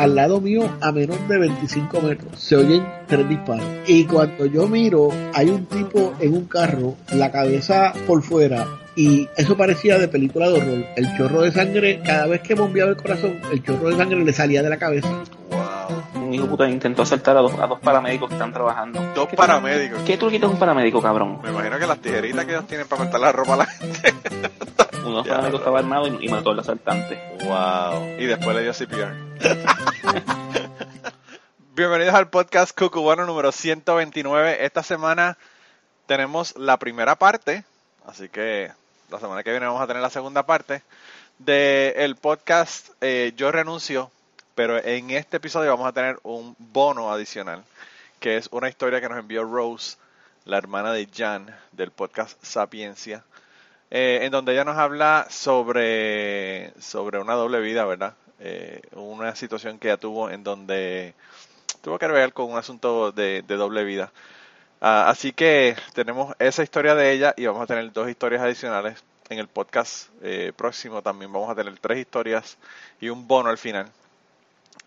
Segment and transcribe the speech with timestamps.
[0.00, 4.66] al lado mío a menos de 25 metros se oyen tres disparos y cuando yo
[4.66, 10.08] miro hay un tipo en un carro la cabeza por fuera y eso parecía de
[10.08, 13.90] película de horror el chorro de sangre cada vez que bombeaba el corazón el chorro
[13.90, 16.22] de sangre le salía de la cabeza Wow.
[16.22, 19.00] Un hijo de puta intentó asaltar a dos, a dos paramédicos que están trabajando.
[19.16, 19.98] Dos ¿Qué paramédicos.
[20.06, 21.40] ¿Qué truquito es un paramédico, cabrón?
[21.42, 24.14] Me imagino que las tijeritas que ellos tienen para cortar la ropa a la gente.
[25.10, 27.20] Uno de los estaba armado y, y mató al asaltante.
[27.42, 28.20] Wow.
[28.20, 29.12] Y después le dio CPR.
[31.74, 34.64] Bienvenidos al podcast Cucubano número 129.
[34.64, 35.36] Esta semana
[36.06, 37.64] tenemos la primera parte,
[38.06, 38.70] así que
[39.10, 40.84] la semana que viene vamos a tener la segunda parte
[41.38, 44.12] del podcast eh, Yo Renuncio,
[44.54, 47.64] pero en este episodio vamos a tener un bono adicional,
[48.20, 49.96] que es una historia que nos envió Rose,
[50.44, 53.24] la hermana de Jan, del podcast Sapiencia,
[53.90, 58.14] eh, en donde ella nos habla sobre, sobre una doble vida, ¿verdad?
[58.38, 61.14] Eh, una situación que ella tuvo en donde
[61.82, 64.12] tuvo que ver con un asunto de, doble vida.
[64.80, 69.02] Ah, así que tenemos esa historia de ella y vamos a tener dos historias adicionales.
[69.28, 72.58] En el podcast eh, próximo también vamos a tener tres historias
[73.00, 73.90] y un bono al final.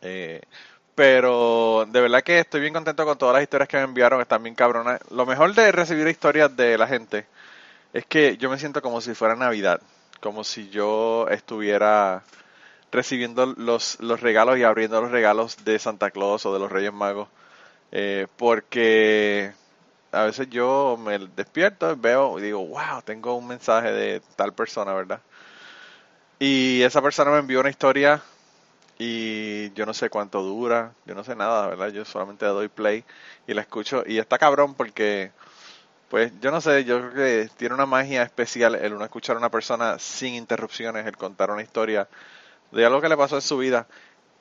[0.01, 0.41] Eh,
[0.95, 4.43] pero de verdad que estoy bien contento con todas las historias que me enviaron, están
[4.43, 4.99] bien cabronas.
[5.11, 7.25] Lo mejor de recibir historias de la gente
[7.93, 9.81] es que yo me siento como si fuera Navidad,
[10.19, 12.23] como si yo estuviera
[12.91, 16.93] recibiendo los, los regalos y abriendo los regalos de Santa Claus o de los Reyes
[16.93, 17.27] Magos.
[17.91, 19.53] Eh, porque
[20.11, 24.93] a veces yo me despierto, veo y digo, wow, tengo un mensaje de tal persona,
[24.93, 25.21] ¿verdad?
[26.39, 28.21] Y esa persona me envió una historia
[28.99, 31.89] y yo no sé cuánto dura, yo no sé nada, ¿verdad?
[31.89, 33.03] Yo solamente doy play
[33.47, 35.31] y la escucho y está cabrón porque,
[36.13, 39.39] pues yo no sé, yo creo que tiene una magia especial el uno escuchar a
[39.39, 42.07] una persona sin interrupciones, el contar una historia
[42.71, 43.87] de algo que le pasó en su vida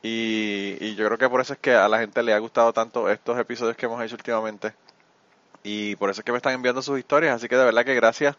[0.03, 3.09] y, yo creo que por eso es que a la gente le ha gustado tanto
[3.09, 4.75] estos episodios que hemos hecho últimamente
[5.63, 7.95] y por eso es que me están enviando sus historias, así que de verdad que
[7.95, 8.37] gracias.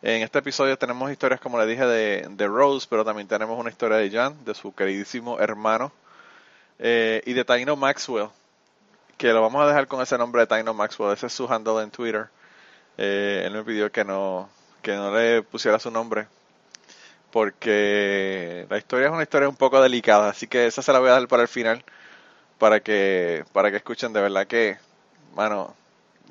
[0.00, 3.68] En este episodio tenemos historias, como le dije, de, de Rose, pero también tenemos una
[3.68, 5.92] historia de Jan, de su queridísimo hermano,
[6.78, 8.30] eh, y de Taino Maxwell,
[9.18, 11.82] que lo vamos a dejar con ese nombre de Taino Maxwell, ese es su handle
[11.82, 12.30] en Twitter.
[13.02, 14.50] Eh, él me pidió que no,
[14.82, 16.26] que no le pusiera su nombre,
[17.32, 21.08] porque la historia es una historia un poco delicada, así que esa se la voy
[21.08, 21.82] a dar para el final,
[22.58, 24.78] para que, para que escuchen de verdad que,
[25.34, 25.74] mano,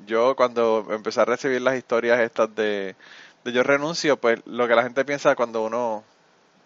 [0.06, 2.94] yo cuando empecé a recibir las historias estas de,
[3.44, 6.04] de yo renuncio, pues lo que la gente piensa cuando uno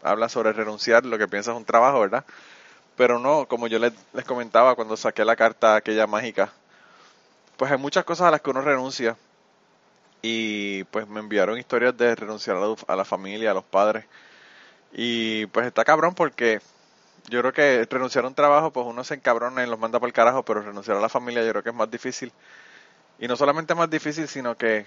[0.03, 2.25] habla sobre renunciar, lo que piensa es un trabajo, ¿verdad?
[2.97, 6.53] Pero no, como yo les, les comentaba cuando saqué la carta aquella mágica,
[7.57, 9.17] pues hay muchas cosas a las que uno renuncia
[10.27, 14.07] y pues me enviaron historias de renunciar a la, a la familia, a los padres
[14.91, 16.61] y pues está cabrón porque
[17.29, 20.09] yo creo que renunciar a un trabajo, pues uno se encabrona y los manda por
[20.09, 22.33] el carajo, pero renunciar a la familia yo creo que es más difícil.
[23.19, 24.87] Y no solamente más difícil, sino que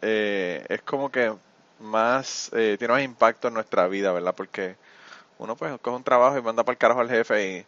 [0.00, 1.32] eh, es como que
[1.80, 4.34] más, eh, tiene más impacto en nuestra vida, ¿verdad?
[4.34, 4.76] Porque
[5.38, 7.66] uno pues coge un trabajo y manda para el carajo al jefe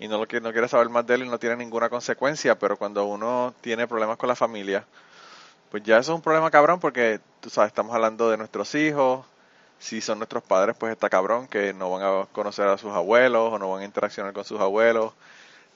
[0.00, 1.88] y, y no, lo quiere, no quiere saber más de él y no tiene ninguna
[1.88, 4.86] consecuencia, pero cuando uno tiene problemas con la familia,
[5.70, 9.26] pues ya eso es un problema cabrón porque, tú sabes, estamos hablando de nuestros hijos,
[9.78, 13.52] si son nuestros padres, pues está cabrón que no van a conocer a sus abuelos
[13.52, 15.12] o no van a interaccionar con sus abuelos.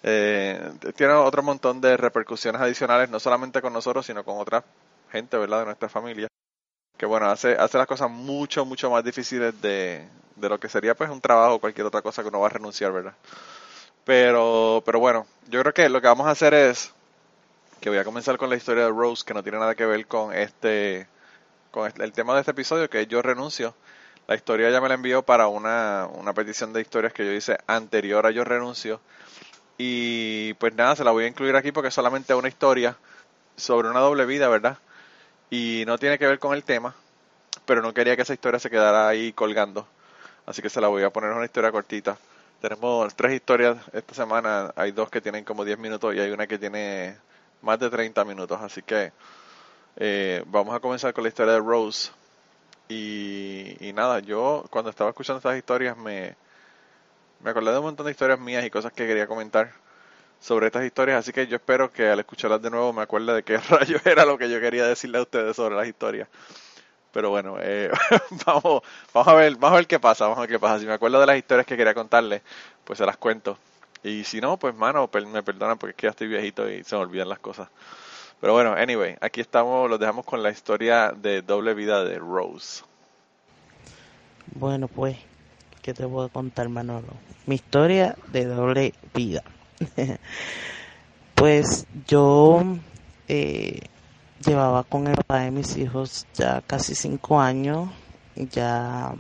[0.03, 0.61] Eh,
[0.97, 4.65] tiene otro montón de repercusiones adicionales, no solamente con nosotros, sino con otra
[5.11, 6.27] gente, ¿verdad?, de nuestra familia.
[6.99, 10.95] Que bueno, hace, hace las cosas mucho, mucho más difíciles de, de lo que sería
[10.95, 13.15] pues un trabajo o cualquier otra cosa que uno va a renunciar, ¿verdad?
[14.05, 16.93] Pero, pero bueno, yo creo que lo que vamos a hacer es
[17.83, 20.07] que voy a comenzar con la historia de Rose, que no tiene nada que ver
[20.07, 21.09] con este,
[21.73, 23.75] con este- el tema de este episodio, que es yo renuncio.
[24.29, 27.59] La historia ya me la envió para una, una petición de historias que yo hice
[27.67, 29.01] anterior a yo renuncio.
[29.79, 32.97] Y pues nada, se la voy a incluir aquí porque es solamente una historia
[33.57, 34.79] sobre una doble vida, ¿verdad?
[35.51, 36.95] Y no tiene que ver con el tema,
[37.67, 39.87] pero no quería que esa historia se quedara ahí colgando.
[40.47, 42.19] Así que se la voy a poner una historia cortita.
[42.61, 46.47] Tenemos tres historias esta semana, hay dos que tienen como 10 minutos y hay una
[46.47, 47.17] que tiene
[47.63, 49.13] más de 30 minutos, así que
[49.97, 52.11] eh, vamos a comenzar con la historia de Rose.
[52.89, 56.37] Y, y nada, yo cuando estaba escuchando estas historias me,
[57.43, 59.73] me acordé de un montón de historias mías y cosas que quería comentar
[60.41, 63.43] sobre estas historias, así que yo espero que al escucharlas de nuevo me acuerde de
[63.45, 66.29] qué rayos era lo que yo quería decirle a ustedes sobre las historias.
[67.13, 67.91] Pero bueno, eh,
[68.47, 68.83] vamos,
[69.13, 70.81] vamos a ver, vamos a ver qué pasa, vamos a ver qué pasa.
[70.81, 72.43] Si me acuerdo de las historias que quería contarles,
[72.85, 73.59] pues se las cuento.
[74.05, 76.97] Y si no, pues mano, me perdonan porque es que ya estoy viejito y se
[76.97, 77.69] me olvidan las cosas.
[78.41, 82.83] Pero bueno, anyway, aquí estamos, los dejamos con la historia de doble vida de Rose.
[84.55, 85.17] Bueno, pues,
[85.81, 87.15] ¿qué te puedo contar, Manolo?
[87.47, 89.45] Mi historia de doble vida.
[91.37, 92.65] pues yo
[93.29, 93.81] eh,
[94.45, 97.91] llevaba con el papá de mis hijos ya casi cinco años.
[98.35, 99.15] Ya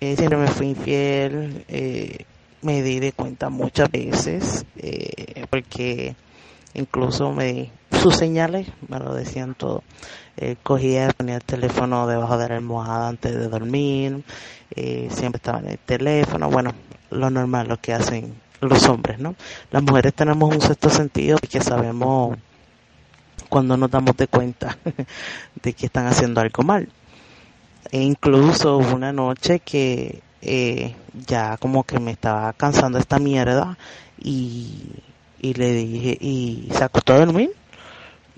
[0.00, 1.64] eh, siempre me fui infiel.
[1.68, 2.24] eh,
[2.62, 4.64] me di de cuenta muchas veces.
[4.76, 6.14] eh, porque
[6.74, 9.82] incluso me sus señales me lo decían todo.
[10.36, 14.22] Eh, cogía, ponía el teléfono debajo de la almohada antes de dormir,
[14.74, 16.72] eh, siempre estaba en el teléfono, bueno,
[17.10, 19.34] lo normal, lo que hacen los hombres, ¿no?
[19.70, 22.36] Las mujeres tenemos un sexto sentido que sabemos
[23.48, 24.76] cuando nos damos de cuenta
[25.62, 26.88] de que están haciendo algo mal.
[27.90, 30.94] E incluso una noche que eh,
[31.26, 33.76] ya como que me estaba cansando esta mierda
[34.18, 34.74] y,
[35.40, 37.50] y le dije, y se acostó a dormir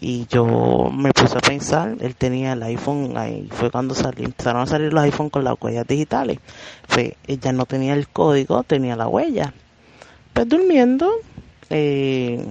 [0.01, 4.63] y yo me puse a pensar, él tenía el iPhone, ahí fue cuando salí, empezaron
[4.63, 6.39] a salir los iPhone con las huellas digitales.
[6.87, 9.53] Fue, ella no tenía el código, tenía la huella.
[10.33, 11.11] Pues durmiendo,
[11.71, 12.45] eh,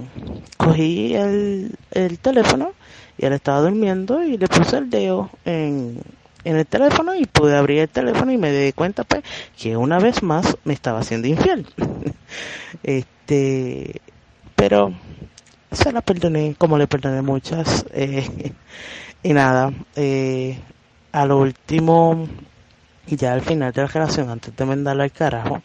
[0.58, 2.72] cogí el, el teléfono
[3.16, 6.02] y él estaba durmiendo y le puse el dedo en,
[6.48, 9.22] en el teléfono y pude abrir el teléfono y me di cuenta pues
[9.60, 11.66] que una vez más me estaba haciendo infiel.
[12.82, 14.00] este,
[14.56, 14.94] pero
[15.70, 18.52] se la perdoné como le perdoné muchas eh,
[19.22, 20.58] y nada eh,
[21.12, 22.26] a lo último
[23.06, 25.62] ya al final de la relación antes de mandarlo al carajo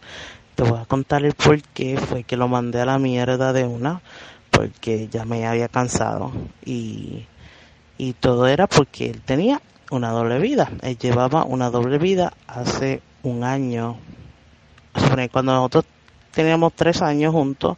[0.56, 3.64] te voy a contar el por qué fue que lo mandé a la mierda de
[3.64, 4.02] una
[4.52, 6.34] porque ya me había cansado
[6.66, 7.26] y
[7.98, 13.02] y todo era porque él tenía una doble vida él llevaba una doble vida hace
[13.24, 13.98] un año
[15.32, 15.86] cuando nosotros
[16.32, 17.78] teníamos tres años juntos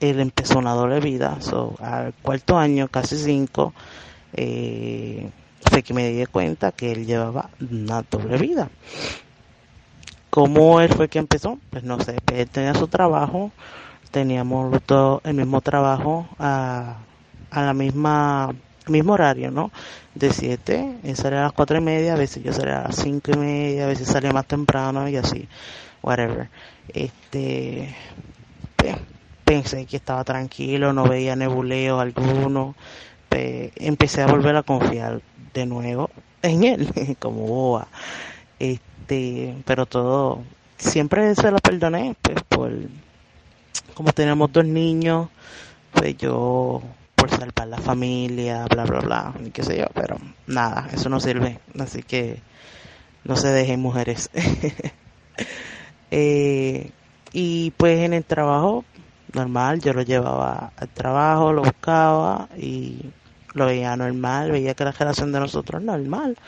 [0.00, 3.74] él empezó una doble vida, so, al cuarto año, casi cinco,
[4.32, 5.30] eh,
[5.70, 8.70] fue que me di cuenta que él llevaba una doble vida.
[10.30, 11.58] ¿Cómo él fue que empezó?
[11.70, 13.52] Pues no sé, pues él tenía su trabajo,
[14.10, 16.96] teníamos los dos el mismo trabajo a,
[17.50, 18.54] a la misma
[18.90, 19.70] mismo horario, ¿no?
[20.14, 22.96] De 7, él salía a las cuatro y media, a veces yo salía a las
[22.96, 25.48] cinco y media, a veces salía más temprano y así,
[26.02, 26.48] whatever.
[26.92, 27.94] Este,
[29.44, 32.74] pensé que estaba tranquilo, no veía nebuleo alguno,
[33.30, 35.20] empecé a volver a confiar
[35.54, 36.10] de nuevo
[36.42, 37.88] en él, como boa.
[38.58, 40.42] Este, pero todo,
[40.76, 42.70] siempre se lo perdoné, pues por,
[43.94, 45.28] como teníamos dos niños,
[45.92, 46.82] pues yo,
[47.20, 51.20] por salvar la familia, bla, bla, bla, y qué sé yo, pero nada, eso no
[51.20, 52.40] sirve, así que
[53.24, 54.30] no se dejen mujeres.
[56.10, 56.90] eh,
[57.32, 58.86] y pues en el trabajo,
[59.34, 63.10] normal, yo lo llevaba al trabajo, lo buscaba y
[63.52, 66.38] lo veía normal, veía que la relación de nosotros normal.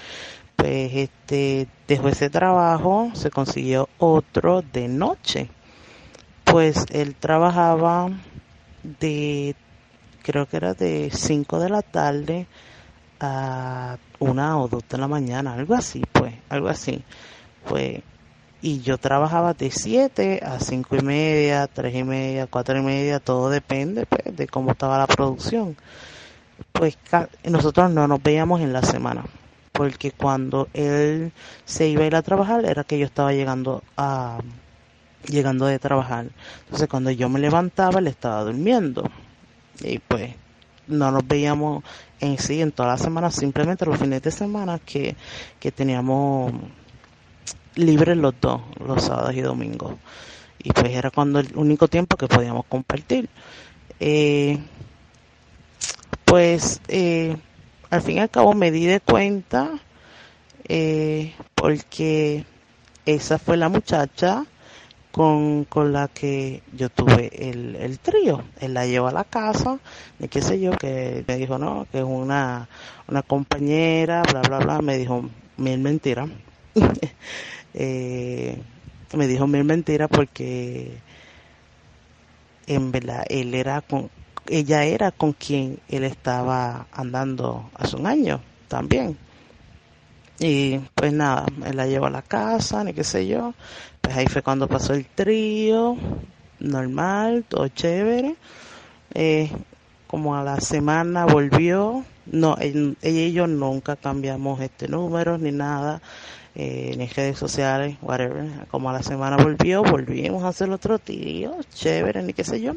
[0.57, 5.51] Pues este dejó ese trabajo, se consiguió otro de noche.
[6.45, 8.09] Pues él trabajaba
[8.83, 9.55] de
[10.23, 12.47] creo que era de 5 de la tarde
[13.21, 17.03] a una o dos de la mañana, algo así, pues, algo así.
[17.69, 18.03] Pues
[18.63, 23.19] y yo trabajaba de 7 a 5 y media, 3 y media, 4 y media,
[23.19, 25.77] todo depende pues, de cómo estaba la producción.
[26.71, 26.97] Pues
[27.45, 29.25] nosotros no nos veíamos en la semana,
[29.73, 31.33] porque cuando él
[31.65, 34.39] se iba a ir a trabajar era que yo estaba llegando a
[35.27, 36.27] llegando de trabajar.
[36.65, 39.11] Entonces cuando yo me levantaba él estaba durmiendo
[39.81, 40.35] y pues
[40.87, 41.85] no nos veíamos
[42.21, 45.17] en sí en toda la semana, simplemente los fines de semana que,
[45.59, 46.53] que teníamos
[47.75, 49.95] libres los dos, los sábados y domingos.
[50.63, 53.29] Y pues era cuando el único tiempo que podíamos compartir.
[53.99, 54.59] Eh,
[56.25, 57.37] pues eh,
[57.91, 59.71] al fin y al cabo me di de cuenta
[60.69, 62.45] eh, porque
[63.05, 64.45] esa fue la muchacha
[65.13, 68.43] con, con la que yo tuve el, el trío.
[68.61, 69.79] Él la llevó a la casa,
[70.19, 72.69] y qué sé yo, que me dijo, no, que es una,
[73.09, 75.25] una compañera, bla, bla, bla, me dijo
[75.59, 76.29] mil mentiras.
[77.75, 78.61] eh,
[79.15, 80.97] me dijo mil mentiras porque
[82.67, 84.11] en verdad él era con,
[84.49, 89.17] ella era con quien él estaba andando hace un año también.
[90.45, 93.55] Y pues nada, él la llevó a la casa, ni qué sé yo.
[94.01, 95.97] Pues ahí fue cuando pasó el trío,
[96.59, 98.35] normal, todo chévere.
[99.15, 99.53] Eh,
[100.09, 106.03] como a la semana volvió No, ella y yo nunca cambiamos este números ni nada,
[106.57, 108.45] eh, ni redes sociales, whatever.
[108.69, 112.73] Como a la semana volvió, volvimos a hacer otro tío, chévere, ni qué sé yo.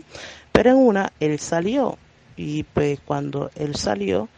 [0.52, 1.98] Pero en una, él salió.
[2.38, 4.30] Y pues cuando él salió,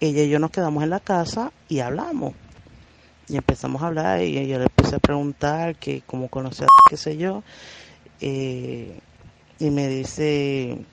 [0.00, 2.34] ella y yo nos quedamos en la casa y hablamos.
[3.28, 7.16] Y empezamos a hablar y yo le empecé a preguntar que cómo conocía, qué sé
[7.16, 7.42] yo.
[8.20, 9.00] eh,
[9.58, 10.86] y me dice,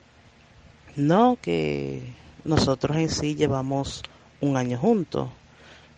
[0.96, 2.14] no, que
[2.44, 4.02] nosotros en sí llevamos
[4.40, 5.30] un año juntos.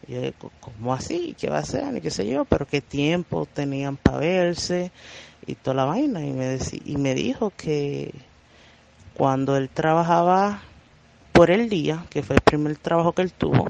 [0.08, 1.36] Y yo, "Co- ¿cómo así?
[1.38, 1.92] ¿Qué va a ser?
[1.92, 4.92] Ni qué sé yo, pero qué tiempo tenían para verse
[5.46, 6.24] y toda la vaina.
[6.26, 8.12] Y me, deci- y me dijo que
[9.14, 10.62] cuando él trabajaba
[11.32, 13.68] por el día, que fue el primer trabajo que él tuvo,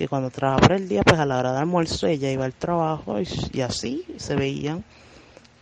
[0.00, 2.54] que cuando trabajaba por el día, pues a la hora de almuerzo ella iba al
[2.54, 4.82] trabajo y, así se veían.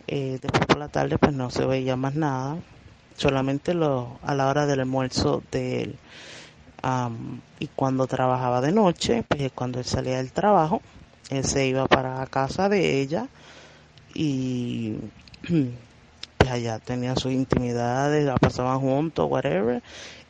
[0.07, 2.55] Eh, después por la tarde pues no se veía más nada,
[3.17, 5.95] solamente lo, a la hora del almuerzo de él.
[6.81, 10.81] Am, y cuando trabajaba de noche, pues cuando él salía del trabajo,
[11.29, 13.27] él se iba para casa de ella
[14.13, 14.95] y
[16.37, 19.83] pues allá tenían sus intimidades, la pasaban juntos, whatever,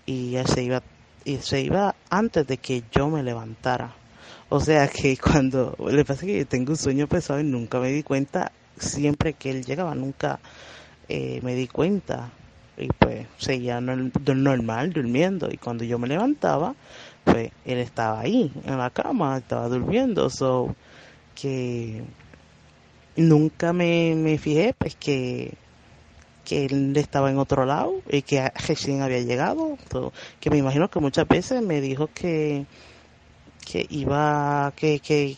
[0.07, 0.81] y él se iba,
[1.25, 3.98] y se iba antes de que yo me levantara.
[4.49, 7.91] O sea que cuando, le pasa que yo tengo un sueño pesado y nunca me
[7.91, 10.39] di cuenta, siempre que él llegaba, nunca
[11.09, 12.31] eh, me di cuenta.
[12.77, 15.49] Y pues seguía nor- normal, durmiendo.
[15.51, 16.75] Y cuando yo me levantaba,
[17.25, 20.29] pues él estaba ahí, en la cama, estaba durmiendo.
[20.29, 20.75] So,
[21.35, 22.03] que
[23.15, 25.53] nunca me, me fijé, pues que,
[26.45, 29.77] que él estaba en otro lado y que recién había llegado.
[29.91, 32.65] So, que me imagino que muchas veces me dijo que,
[33.69, 35.37] que iba, que, que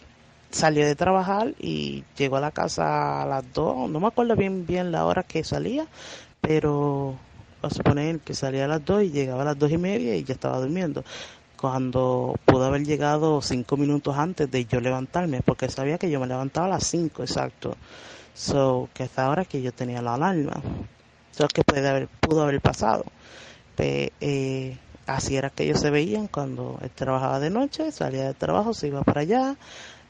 [0.52, 4.66] salió de trabajar y llegó a la casa a las dos, no me acuerdo bien
[4.66, 5.86] bien la hora que salía,
[6.40, 7.16] pero
[7.62, 10.24] a suponer que salía a las dos y llegaba a las dos y media y
[10.24, 11.04] ya estaba durmiendo.
[11.58, 16.26] Cuando pudo haber llegado cinco minutos antes de yo levantarme, porque sabía que yo me
[16.26, 17.76] levantaba a las cinco, exacto.
[18.34, 20.62] So, que hasta ahora que yo tenía la alarma.
[21.32, 23.06] So, que puede haber, pudo haber pasado.
[23.78, 24.78] Eh,
[25.16, 28.88] así era que ellos se veían cuando él trabajaba de noche, salía del trabajo, se
[28.88, 29.56] iba para allá,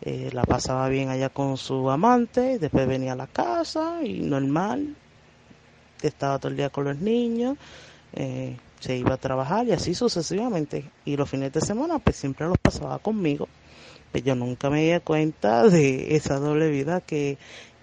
[0.02, 4.96] eh, la pasaba bien allá con su amante, después venía a la casa y normal,
[6.02, 7.58] estaba todo el día con los niños,
[8.14, 10.90] eh, se iba a trabajar y así sucesivamente.
[11.06, 13.48] Y los fines de semana pues siempre los pasaba conmigo.
[14.12, 17.38] Pues yo nunca me di cuenta de esa doble vida que,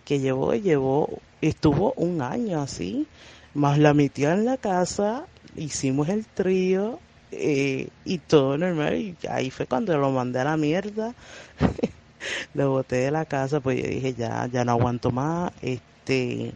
[0.05, 1.09] que llevó, llevó,
[1.41, 3.07] estuvo un año así,
[3.55, 6.99] más la metía en la casa, hicimos el trío
[7.33, 8.97] eh, y todo normal.
[8.97, 11.15] Y ahí fue cuando lo mandé a la mierda.
[12.55, 16.53] lo boté de la casa, pues yo dije, ya, ya no aguanto más, este,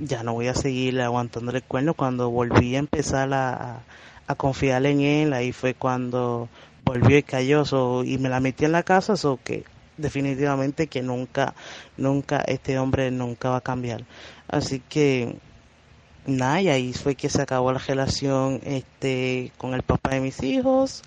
[0.00, 1.94] ya no voy a seguir aguantándole el cuerno.
[1.94, 3.82] Cuando volví a empezar a,
[4.26, 6.48] a confiar en él, ahí fue cuando
[6.84, 9.64] volvió y cayó, so, y me la metí en la casa, so que
[9.96, 11.54] definitivamente que nunca,
[11.96, 14.04] nunca, este hombre nunca va a cambiar.
[14.48, 15.36] Así que,
[16.26, 20.42] nada, y ahí fue que se acabó la relación, este, con el papá de mis
[20.42, 21.02] hijos,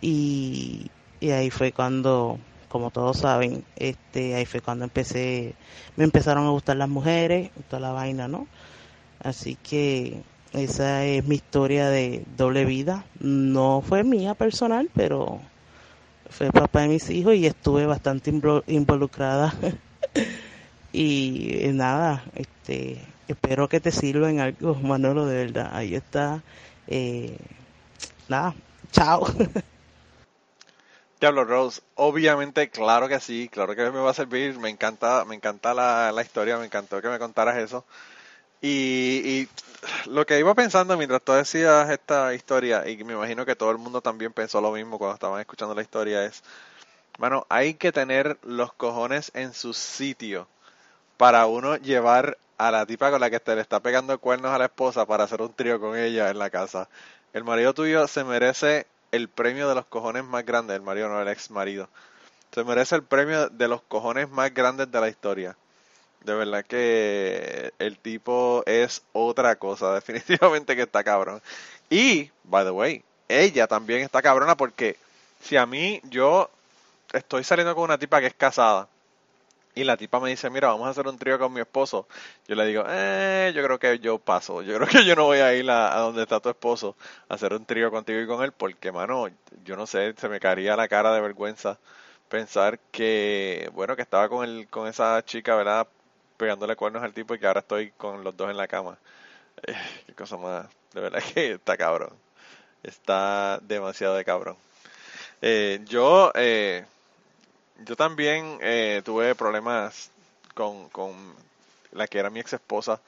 [0.00, 2.38] y, y ahí fue cuando,
[2.68, 5.54] como todos saben, este, ahí fue cuando empecé,
[5.96, 8.48] me empezaron a gustar las mujeres, toda la vaina, ¿no?
[9.20, 10.22] Así que
[10.52, 13.04] esa es mi historia de doble vida.
[13.20, 15.40] No fue mía personal, pero
[16.30, 19.54] fue papá de mis hijos y estuve bastante invo- involucrada.
[20.92, 25.70] y nada, este, espero que te sirva en algo, Manolo, de verdad.
[25.72, 26.42] Ahí está.
[26.86, 27.36] Eh,
[28.28, 28.54] nada,
[28.90, 29.26] chao.
[31.20, 35.34] Diablo Rose, obviamente, claro que sí, claro que me va a servir, me encanta, me
[35.34, 37.84] encanta la, la historia, me encantó que me contaras eso.
[38.60, 39.48] Y, y
[40.06, 43.78] lo que iba pensando mientras tú decías esta historia, y me imagino que todo el
[43.78, 46.42] mundo también pensó lo mismo cuando estaban escuchando la historia, es,
[47.18, 50.48] bueno, hay que tener los cojones en su sitio
[51.16, 54.58] para uno llevar a la tipa con la que te le está pegando cuernos a
[54.58, 56.88] la esposa para hacer un trío con ella en la casa.
[57.32, 61.22] El marido tuyo se merece el premio de los cojones más grandes, el marido no,
[61.22, 61.88] el ex marido.
[62.52, 65.56] Se merece el premio de los cojones más grandes de la historia.
[66.24, 71.40] De verdad que el tipo es otra cosa, definitivamente que está cabrón.
[71.88, 74.96] Y, by the way, ella también está cabrona porque
[75.40, 76.50] si a mí yo
[77.12, 78.88] estoy saliendo con una tipa que es casada
[79.78, 82.08] y la tipa me dice, mira, vamos a hacer un trío con mi esposo,
[82.48, 85.38] yo le digo, eh, yo creo que yo paso, yo creo que yo no voy
[85.38, 86.96] a ir a, donde está tu esposo
[87.28, 89.28] a hacer un trío contigo y con él porque, mano,
[89.64, 91.78] yo no sé, se me caería la cara de vergüenza
[92.28, 95.86] pensar que, bueno, que estaba con el, con esa chica, ¿verdad?
[96.36, 98.98] Pegándole cuernos al tipo y que ahora estoy con los dos en la cama.
[99.62, 99.74] Eh,
[100.06, 102.12] qué cosa más, de verdad que está cabrón.
[102.82, 104.56] Está demasiado de cabrón.
[105.42, 106.84] Eh, yo, eh,
[107.78, 110.10] yo también eh, tuve problemas
[110.54, 111.14] con, con
[111.92, 113.00] la que era mi ex esposa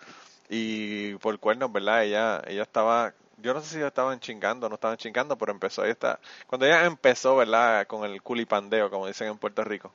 [0.49, 2.05] y por cuernos, ¿verdad?
[2.05, 5.83] Ella, ella estaba, yo no sé si estaban chingando o no estaban chingando, pero empezó,
[5.85, 7.87] ella está, cuando ella empezó, ¿verdad?
[7.87, 9.93] Con el culipandeo, como dicen en Puerto Rico,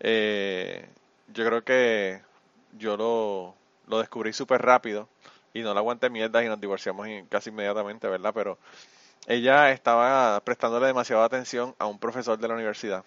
[0.00, 0.88] eh,
[1.28, 2.20] yo creo que
[2.78, 3.54] yo lo,
[3.88, 5.08] lo descubrí súper rápido
[5.54, 8.32] y no la aguanté mierda y nos divorciamos casi inmediatamente, ¿verdad?
[8.34, 8.58] Pero
[9.26, 13.04] ella estaba prestándole demasiada atención a un profesor de la universidad.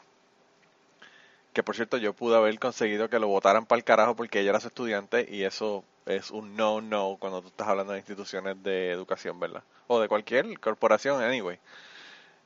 [1.54, 4.52] Que por cierto, yo pude haber conseguido que lo votaran para el carajo porque ella
[4.52, 8.92] era su estudiante y eso es un no-no cuando tú estás hablando de instituciones de
[8.92, 9.64] educación, ¿verdad?
[9.88, 11.60] O de cualquier corporación, anyway.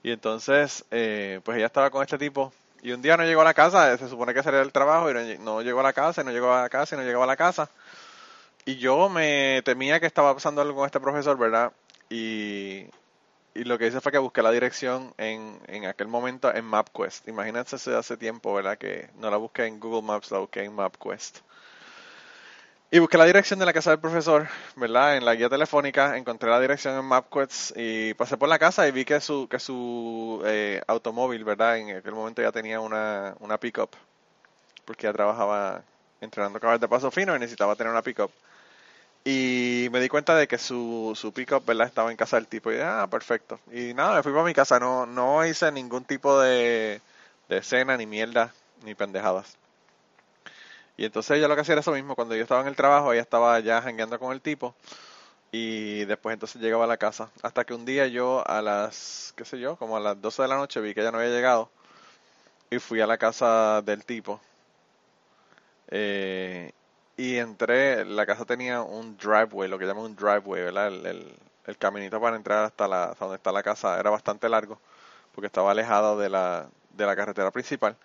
[0.04, 3.46] Y entonces, eh, pues ella estaba con este tipo y un día no llegó a
[3.46, 6.22] la casa, se supone que sería el trabajo y no, no llegó a la casa,
[6.22, 7.70] y no llegó a la casa, y no llegó a la casa.
[8.66, 11.72] Y yo me temía que estaba pasando algo con este profesor, ¿verdad?
[12.10, 12.86] Y,
[13.58, 17.28] y lo que hice fue que busqué la dirección en, en aquel momento en MapQuest.
[17.28, 18.78] Imagínense hace, tiempo, ¿verdad?
[18.78, 21.40] Que no la busqué en Google Maps, la busqué en MapQuest.
[22.92, 25.18] Y busqué la dirección de la casa del profesor, ¿verdad?
[25.18, 28.92] En la guía telefónica encontré la dirección en MapQuest y pasé por la casa y
[28.92, 31.80] vi que su, que su eh, automóvil, ¿verdad?
[31.80, 33.90] En aquel momento ya tenía una, una pickup,
[34.86, 35.84] porque ya trabajaba
[36.22, 38.32] entrenando caballos de paso fino y necesitaba tener una pickup.
[39.30, 41.88] Y me di cuenta de que su, su pickup, ¿verdad?
[41.88, 42.72] Estaba en casa del tipo.
[42.72, 43.60] Y dije, ah, perfecto.
[43.74, 44.80] Y nada, me fui para mi casa.
[44.80, 47.02] No, no hice ningún tipo de,
[47.50, 48.54] de cena, ni mierda,
[48.86, 49.58] ni pendejadas.
[50.96, 52.16] Y entonces ella lo que hacía era eso mismo.
[52.16, 54.74] Cuando yo estaba en el trabajo, ella estaba ya jangueando con el tipo.
[55.52, 57.30] Y después entonces llegaba a la casa.
[57.44, 60.48] Hasta que un día yo a las, qué sé yo, como a las 12 de
[60.48, 61.70] la noche vi que ella no había llegado.
[62.70, 64.40] Y fui a la casa del tipo.
[65.90, 66.72] Eh,
[67.18, 70.88] y entré, la casa tenía un driveway, lo que llaman un driveway, ¿verdad?
[70.88, 74.80] El, el, caminito para entrar hasta, la, hasta donde está la casa era bastante largo,
[75.34, 77.98] porque estaba alejado de la, de la carretera principal.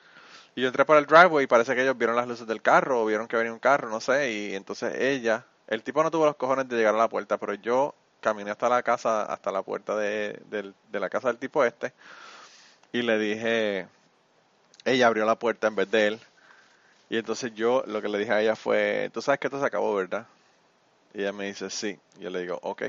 [0.54, 3.02] Y yo entré por el driveway y parece que ellos vieron las luces del carro
[3.02, 6.24] o vieron que venía un carro, no sé, y entonces ella, el tipo no tuvo
[6.26, 9.62] los cojones de llegar a la puerta, pero yo caminé hasta la casa, hasta la
[9.62, 11.92] puerta de, de la casa del tipo este,
[12.92, 13.88] y le dije,
[14.84, 16.20] ella abrió la puerta en vez de él,
[17.12, 19.66] y entonces yo lo que le dije a ella fue, tú sabes que esto se
[19.66, 20.26] acabó, ¿verdad?
[21.12, 22.00] Y ella me dice, sí.
[22.18, 22.84] Y yo le digo, ok.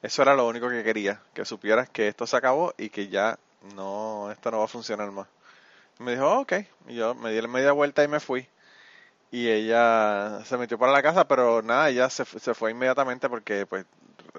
[0.00, 3.38] Eso era lo único que quería, que supieras que esto se acabó y que ya
[3.74, 5.28] no, esto no va a funcionar más.
[6.00, 6.52] Y me dijo, ok.
[6.88, 8.48] Y yo me di la media vuelta y me fui.
[9.30, 13.66] Y ella se metió para la casa, pero nada, ella se, se fue inmediatamente porque
[13.66, 13.84] pues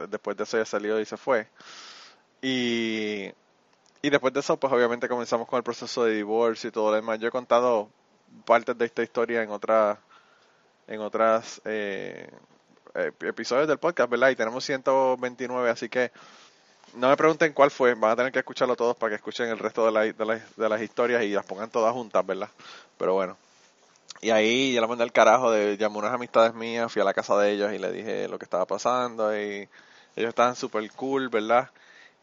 [0.10, 1.48] después de eso ella salió y se fue.
[2.42, 3.32] Y,
[4.02, 6.96] y después de eso, pues obviamente comenzamos con el proceso de divorcio y todo lo
[6.96, 7.20] demás.
[7.20, 7.92] Yo he contado
[8.46, 9.98] partes de esta historia en otras
[10.88, 12.30] en otras eh,
[12.96, 14.30] eh, episodios del podcast, ¿verdad?
[14.30, 16.12] Y tenemos 129, así que
[16.96, 19.60] no me pregunten cuál fue, van a tener que escucharlo todos para que escuchen el
[19.60, 22.50] resto de, la- de, las- de las historias y las pongan todas juntas, ¿verdad?
[22.98, 23.38] Pero bueno.
[24.22, 27.14] Y ahí yo la mandé al carajo, de, llamé unas amistades mías, fui a la
[27.14, 29.70] casa de ellos y le dije lo que estaba pasando y
[30.16, 31.70] ellos estaban súper cool, ¿verdad?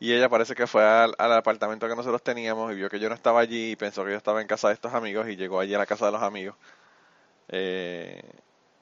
[0.00, 3.08] Y ella parece que fue al, al apartamento que nosotros teníamos y vio que yo
[3.08, 5.60] no estaba allí y pensó que yo estaba en casa de estos amigos y llegó
[5.60, 6.56] allí a la casa de los amigos.
[7.48, 8.22] Eh,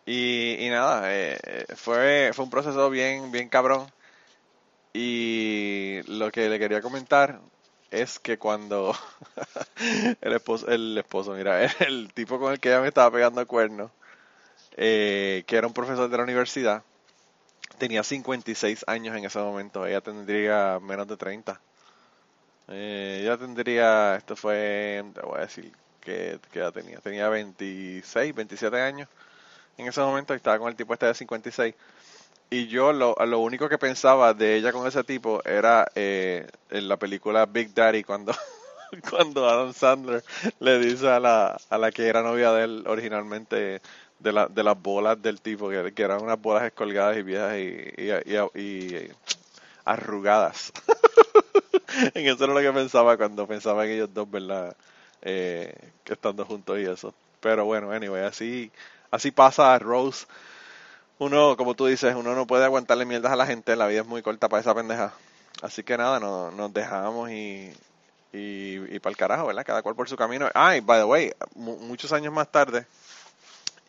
[0.07, 3.87] y, y nada, eh, eh, fue, fue un proceso bien, bien cabrón.
[4.94, 7.40] Y lo que le quería comentar
[7.90, 8.94] es que cuando
[10.20, 13.90] el esposo, el esposo, mira, el tipo con el que ella me estaba pegando cuernos,
[14.77, 16.83] eh, que era un profesor de la universidad,
[17.83, 21.61] tenía 56 años en ese momento, ella tendría menos de 30.
[22.68, 28.81] Eh, ella tendría, esto fue, te voy a decir que, edad tenía, tenía 26, 27
[28.81, 29.09] años
[29.79, 31.75] en ese momento y estaba con el tipo este de 56.
[32.51, 36.87] Y yo lo, lo único que pensaba de ella con ese tipo era eh, en
[36.87, 38.33] la película Big Daddy cuando,
[39.11, 40.23] cuando Adam Sandler
[40.61, 43.83] le dice a la, a la que era novia de él originalmente
[44.23, 48.61] de, la, de las bolas del tipo, que, eran unas bolas escolgadas y viejas y,
[48.61, 49.11] y,
[49.85, 50.73] arrugadas.
[52.15, 54.77] en eso era lo que pensaba cuando pensaba en ellos dos, ¿verdad?
[55.23, 55.75] Eh,
[56.07, 57.15] estando juntos y eso.
[57.41, 58.71] Pero bueno, anyway, así,
[59.11, 60.27] así pasa Rose.
[61.19, 64.07] Uno, como tú dices, uno no puede aguantarle mierdas a la gente, la vida es
[64.07, 65.13] muy corta para esa pendeja.
[65.63, 67.73] Así que nada, no- nos dejamos y,
[68.33, 69.65] y, para el carajo, ¿verdad?
[69.67, 70.49] Cada cual por su camino.
[70.55, 72.87] Ay, by the way, mu- muchos años más tarde,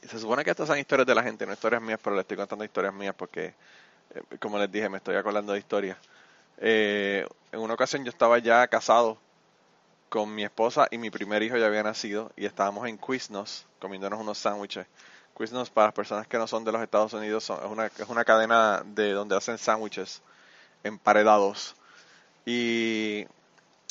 [0.08, 2.38] se supone que estas son historias de la gente, no historias mías, pero le estoy
[2.38, 3.54] contando historias mías porque,
[4.13, 5.98] eh, como les dije, me estoy acordando de historias.
[6.58, 9.18] Eh, en una ocasión yo estaba ya casado
[10.10, 14.20] con mi esposa y mi primer hijo ya había nacido y estábamos en Quiznos comiéndonos
[14.20, 14.86] unos sándwiches.
[15.38, 18.24] Quiznos, para las personas que no son de los Estados Unidos, es, una, es una
[18.24, 20.22] cadena de donde hacen sándwiches
[20.84, 21.76] emparedados.
[22.46, 23.26] Y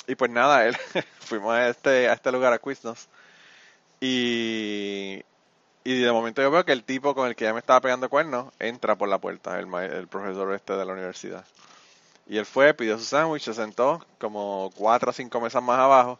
[0.06, 0.76] y pues nada, él,
[1.20, 3.08] fuimos a este, a este lugar, a Quiznos.
[4.00, 5.22] Y,
[5.84, 8.08] y de momento yo veo que el tipo con el que ya me estaba pegando
[8.08, 11.44] cuernos entra por la puerta, el, el profesor este de la universidad.
[12.26, 16.18] Y él fue, pidió su sándwich, se sentó como cuatro o cinco mesas más abajo.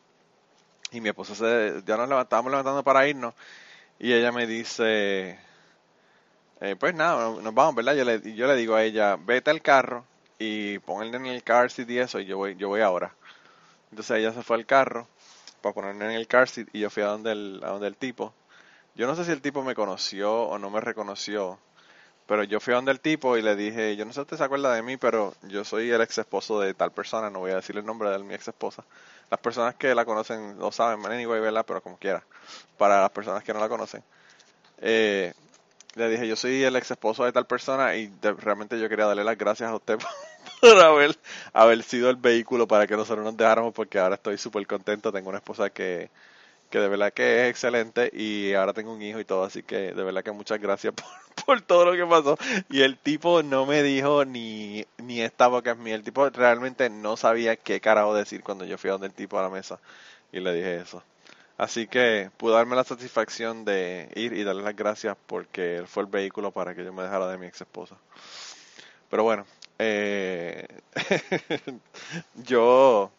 [0.90, 3.34] Y mi esposa se, ya nos levantábamos levantando para irnos.
[3.98, 5.38] Y ella me dice,
[6.60, 7.94] eh, pues nada, nos vamos, ¿verdad?
[7.94, 10.04] Yo le, yo le digo a ella, vete al carro
[10.38, 13.14] y ponle en el car seat y eso, y yo voy, yo voy ahora.
[13.90, 15.06] Entonces ella se fue al carro
[15.60, 17.96] para ponerme en el car seat y yo fui a donde el, a donde el
[17.96, 18.34] tipo.
[18.94, 21.58] Yo no sé si el tipo me conoció o no me reconoció,
[22.26, 24.36] pero yo fui a donde el tipo y le dije, yo no sé si usted
[24.36, 27.52] se acuerda de mí, pero yo soy el ex esposo de tal persona, no voy
[27.52, 28.84] a decir el nombre de mi ex esposa.
[29.30, 31.64] Las personas que la conocen lo saben, anyway, ¿verdad?
[31.66, 32.22] Pero como quiera.
[32.76, 34.02] Para las personas que no la conocen.
[34.78, 35.32] Eh,
[35.94, 39.24] le dije, yo soy el ex esposo de tal persona y realmente yo quería darle
[39.24, 40.08] las gracias a usted por,
[40.60, 41.18] por haber,
[41.52, 45.12] haber sido el vehículo para que nosotros nos dejáramos porque ahora estoy súper contento.
[45.12, 46.10] Tengo una esposa que,
[46.72, 49.92] que de verdad que es excelente y ahora tengo un hijo y todo, así que
[49.92, 50.94] de verdad que muchas gracias
[51.46, 52.38] por, todo lo que pasó.
[52.70, 55.94] Y el tipo no me dijo ni, ni esta boca es mía.
[55.94, 59.38] El tipo realmente no sabía qué carajo decir cuando yo fui a donde el tipo
[59.38, 59.80] a la mesa
[60.32, 61.02] y le dije eso.
[61.58, 66.04] Así que pude darme la satisfacción de ir y darle las gracias porque él fue
[66.04, 67.96] el vehículo para que yo me dejara de mi ex esposa.
[69.10, 69.44] Pero bueno,
[69.78, 70.66] eh,
[72.46, 73.12] yo,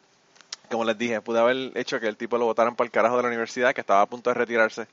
[0.74, 3.24] como les dije, pude haber hecho que el tipo lo votaran para el carajo de
[3.24, 4.88] la universidad, que estaba a punto de retirarse,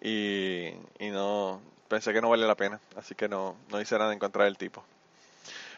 [0.00, 4.18] y, no pensé que no valía la pena, así que no, no hice nada en
[4.18, 4.84] contra del tipo.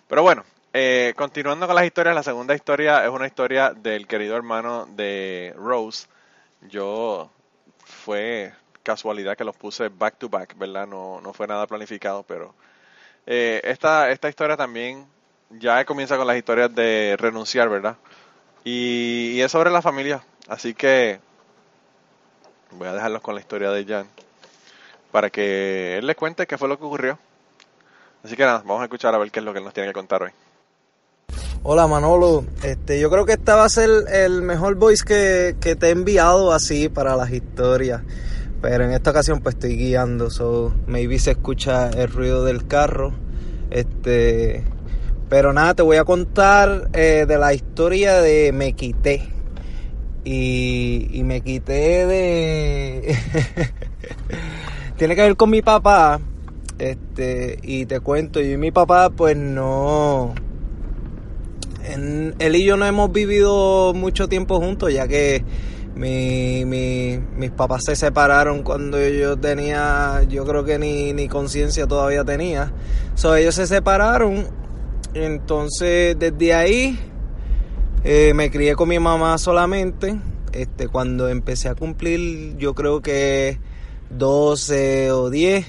[0.08, 4.36] Pero bueno, eh, continuando con las historias, la segunda historia es una historia del querido
[4.36, 6.08] hermano de Rose.
[6.62, 7.30] Yo
[7.84, 10.86] fue casualidad que los puse back to back, ¿verdad?
[10.86, 12.54] No, no fue nada planificado, pero
[13.26, 15.06] eh, esta, esta historia también
[15.50, 17.96] ya comienza con las historias de renunciar, ¿verdad?
[18.70, 21.20] Y, es sobre la familia, así que
[22.72, 24.06] voy a dejarlos con la historia de Jan
[25.10, 27.18] para que él les cuente qué fue lo que ocurrió.
[28.22, 29.88] Así que nada, vamos a escuchar a ver qué es lo que él nos tiene
[29.88, 30.32] que contar hoy.
[31.62, 35.74] Hola Manolo, este, yo creo que este va a ser el mejor voice que, que
[35.74, 38.02] te he enviado así para las historias.
[38.60, 43.14] Pero en esta ocasión pues estoy guiando, so maybe se escucha el ruido del carro.
[43.70, 44.62] Este,
[45.28, 49.28] pero nada, te voy a contar eh, de la historia de Me Quité.
[50.24, 53.16] Y, me quité de...
[54.98, 56.20] Tiene que ver con mi papá.
[56.78, 60.34] Este, y te cuento, yo y mi papá pues no...
[61.84, 65.42] En- él y yo no hemos vivido mucho tiempo juntos, ya que
[65.94, 71.86] mi, mi- mis papás se separaron cuando yo tenía, yo creo que ni, ni conciencia
[71.86, 72.72] todavía tenía.
[73.14, 74.46] So, ellos se separaron,
[75.14, 76.98] entonces desde ahí
[78.04, 80.18] eh, me crié con mi mamá solamente.
[80.52, 83.58] Este, cuando empecé a cumplir, yo creo que
[84.10, 85.66] 12 o 10,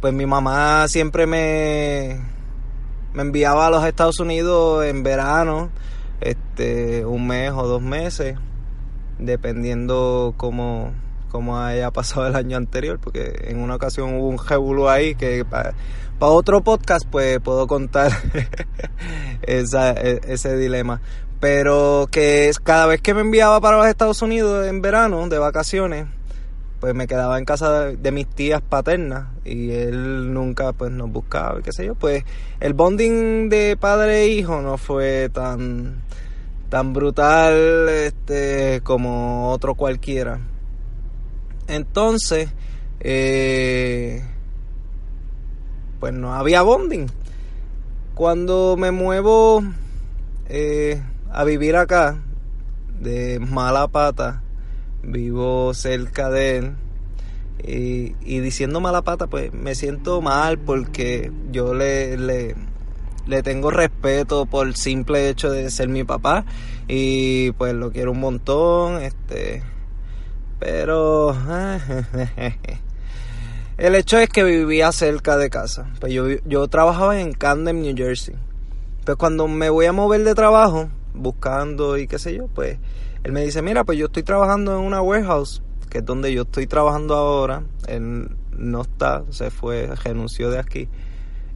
[0.00, 2.20] pues mi mamá siempre me,
[3.12, 5.70] me enviaba a los Estados Unidos en verano,
[6.20, 8.38] este, un mes o dos meses,
[9.18, 10.92] dependiendo cómo,
[11.30, 15.44] cómo haya pasado el año anterior, porque en una ocasión hubo un revuelo ahí que
[16.18, 18.12] para otro podcast pues puedo contar
[19.42, 21.00] e- ese dilema.
[21.40, 26.06] Pero que cada vez que me enviaba para los Estados Unidos en verano, de vacaciones,
[26.80, 31.62] pues me quedaba en casa de, mis tías paternas y él nunca pues nos buscaba
[31.62, 32.24] qué sé yo pues
[32.60, 36.02] el bonding de padre e hijo no fue tan
[36.68, 40.40] tan brutal este como otro cualquiera
[41.66, 42.50] entonces
[43.00, 44.22] eh,
[45.98, 47.06] pues no había bonding.
[48.14, 49.62] Cuando me muevo
[50.48, 52.18] eh, a vivir acá
[53.00, 54.42] de mala pata
[55.02, 56.76] vivo cerca de él
[57.64, 62.54] y, y diciendo mala pata pues me siento mal porque yo le, le,
[63.26, 66.44] le tengo respeto por el simple hecho de ser mi papá
[66.88, 69.62] y pues lo quiero un montón este
[70.58, 71.36] pero
[73.78, 77.96] el hecho es que vivía cerca de casa pues yo, yo trabajaba en Camden New
[77.96, 78.34] Jersey
[79.04, 82.78] pues cuando me voy a mover de trabajo buscando y qué sé yo pues
[83.26, 85.60] él me dice, mira, pues yo estoy trabajando en una warehouse,
[85.90, 87.64] que es donde yo estoy trabajando ahora.
[87.88, 90.88] Él no está, se fue, renunció de aquí.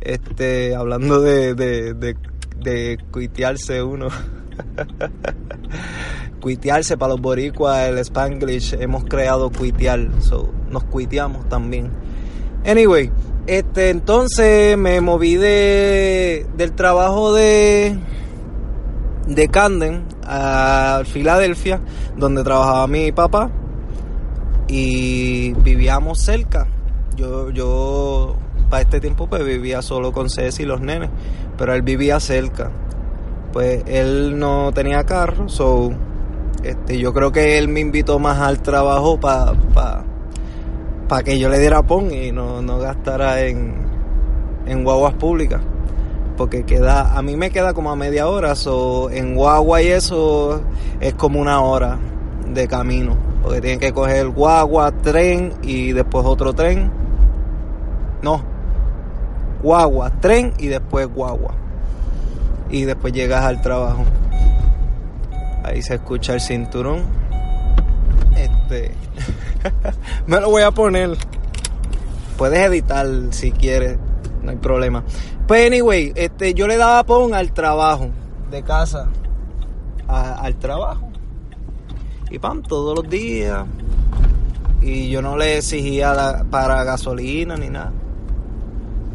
[0.01, 2.17] Este, hablando de, de, de,
[2.59, 4.09] de cuitearse uno.
[6.41, 11.93] cuitearse para los boricuas, el spanglish, hemos creado cuitear, so, nos cuiteamos también.
[12.67, 13.11] Anyway,
[13.47, 17.99] este, entonces me moví de, del trabajo de
[19.27, 21.81] de Camden a Filadelfia,
[22.17, 23.51] donde trabajaba mi papá
[24.69, 26.67] y vivíamos cerca.
[27.17, 28.37] Yo, yo
[28.69, 31.11] para este tiempo pues vivía solo con Ceci y los nenes,
[31.57, 32.71] pero él vivía cerca.
[33.53, 35.91] Pues él no tenía carro, so
[36.63, 40.05] este, yo creo que él me invitó más al trabajo para pa,
[41.11, 43.75] pa que yo le diera pon y no, no gastara en,
[44.65, 45.61] en guaguas públicas.
[46.37, 50.63] Porque queda, a mí me queda como a media hora, so, en guagua y eso
[51.01, 51.99] es como una hora
[52.55, 53.17] de camino.
[53.43, 56.93] Porque tienen que coger guagua, tren y después otro tren.
[58.23, 58.45] No,
[59.65, 61.55] guagua, tren y después guagua.
[62.71, 64.05] Y después llegas al trabajo.
[65.65, 67.03] Ahí se escucha el cinturón.
[68.37, 68.93] Este.
[70.27, 71.17] me lo voy a poner.
[72.37, 73.99] Puedes editar si quieres.
[74.43, 75.05] No hay problema.
[75.47, 78.09] Pues anyway, este, yo le daba pon al trabajo.
[78.51, 79.09] De casa.
[80.09, 81.09] al trabajo.
[82.31, 83.65] Y pam, todos los días.
[84.81, 87.93] Y yo no le exigía la- para gasolina ni nada.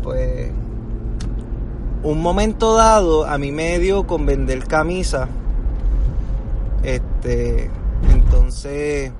[0.04, 0.52] Pues.
[2.04, 5.28] Un momento dado, a mí me dio con vender camisas.
[6.84, 7.72] Este,
[8.12, 9.12] entonces,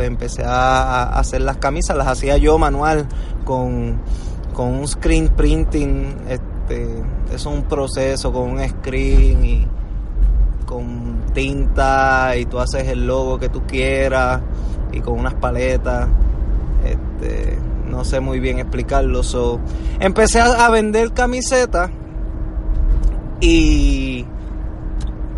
[0.00, 3.06] pues empecé a, hacer las camisas, las hacía yo manual
[3.44, 4.00] con,
[4.54, 7.02] con un screen printing, este,
[7.34, 9.66] es un proceso con un screen y
[10.64, 14.40] con tinta y tú haces el logo que tú quieras
[14.90, 16.08] y con unas paletas,
[16.82, 17.58] este,
[17.90, 19.60] no sé muy bien explicarlo, so,
[19.98, 21.90] empecé a vender camisetas
[23.42, 24.24] y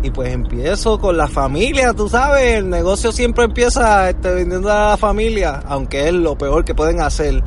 [0.03, 4.89] y pues empiezo con la familia, tú sabes, el negocio siempre empieza este, vendiendo a
[4.89, 7.41] la familia, aunque es lo peor que pueden hacer.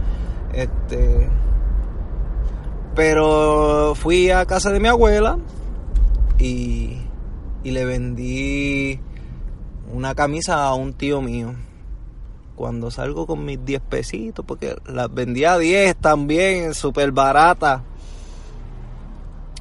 [0.55, 1.29] Este,
[2.95, 5.39] pero fui a casa de mi abuela
[6.39, 6.97] y,
[7.63, 9.01] y le vendí
[9.93, 11.55] una camisa a un tío mío.
[12.55, 17.85] Cuando salgo con mis 10 pesitos, porque las vendía a 10 también, súper barata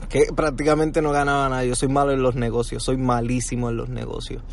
[0.08, 1.66] que prácticamente no ganaba nada.
[1.66, 4.44] Yo soy malo en los negocios, soy malísimo en los negocios.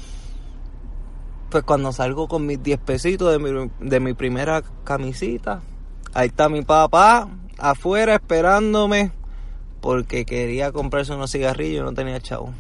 [1.50, 5.62] Pues cuando salgo con mis 10 pesitos de mi, de mi primera camisita,
[6.14, 9.12] ahí está mi papá afuera esperándome
[9.80, 12.54] porque quería comprarse unos cigarrillos y no tenía chavo.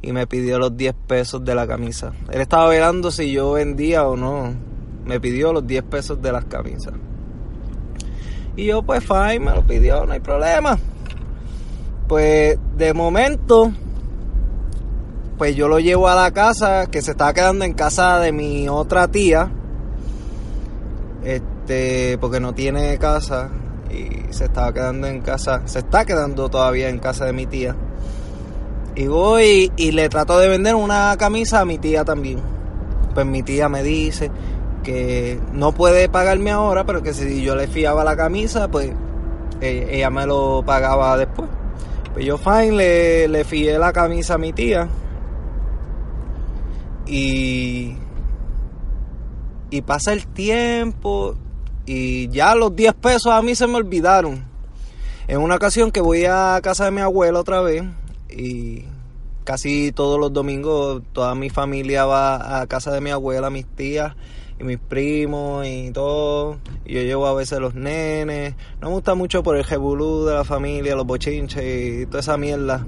[0.00, 2.12] Y me pidió los 10 pesos de la camisa.
[2.30, 4.54] Él estaba velando si yo vendía o no.
[5.04, 6.94] Me pidió los 10 pesos de las camisas.
[8.54, 10.78] Y yo pues fine, me lo pidió, no hay problema.
[12.08, 13.70] Pues de momento,
[15.36, 18.66] pues yo lo llevo a la casa, que se estaba quedando en casa de mi
[18.66, 19.52] otra tía.
[21.22, 23.50] Este, porque no tiene casa
[23.90, 27.76] y se estaba quedando en casa, se está quedando todavía en casa de mi tía.
[28.94, 32.40] Y voy y le trato de vender una camisa a mi tía también.
[33.12, 34.30] Pues mi tía me dice
[34.82, 38.92] que no puede pagarme ahora, pero que si yo le fiaba la camisa, pues
[39.60, 41.50] eh, ella me lo pagaba después.
[42.20, 44.88] Yo fine le, le la camisa a mi tía.
[47.06, 47.96] Y.
[49.70, 51.36] Y pasa el tiempo.
[51.86, 54.44] Y ya los 10 pesos a mí se me olvidaron.
[55.26, 57.84] En una ocasión que voy a casa de mi abuela otra vez.
[58.30, 58.84] Y
[59.44, 64.14] casi todos los domingos toda mi familia va a casa de mi abuela, mis tías
[64.58, 66.58] y mis primos y todo.
[66.84, 68.54] Y yo llevo a veces los nenes.
[68.80, 72.36] No me gusta mucho por el jebulú de la familia, los bochinches y toda esa
[72.36, 72.86] mierda.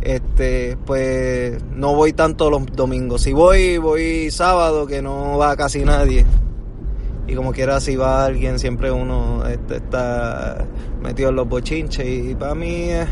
[0.00, 3.22] Este, pues no voy tanto los domingos.
[3.22, 6.26] Si voy, voy sábado que no va casi nadie.
[7.26, 10.66] Y como quiera, si va alguien, siempre uno este, está
[11.00, 12.06] metido en los bochinches.
[12.06, 13.06] Y para mí, eh,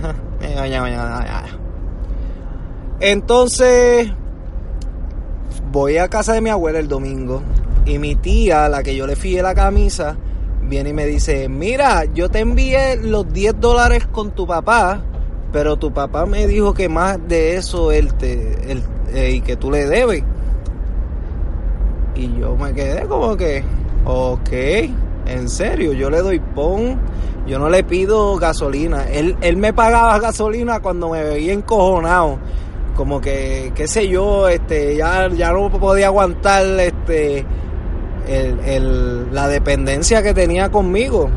[3.01, 4.12] entonces,
[5.71, 7.43] voy a casa de mi abuela el domingo
[7.85, 10.16] y mi tía, la que yo le fié la camisa,
[10.62, 15.03] viene y me dice, mira, yo te envié los 10 dólares con tu papá,
[15.53, 19.57] pero tu papá me dijo que más de eso él te, él, eh, y que
[19.57, 20.23] tú le debes.
[22.14, 23.64] Y yo me quedé como que,
[24.05, 24.53] ok,
[25.27, 27.01] en serio, yo le doy pon,
[27.47, 29.09] yo no le pido gasolina.
[29.11, 32.38] Él, él me pagaba gasolina cuando me veía encojonado
[32.97, 37.45] como que qué sé yo este ya ya no podía aguantar este
[38.28, 41.28] el, el- la dependencia que tenía conmigo.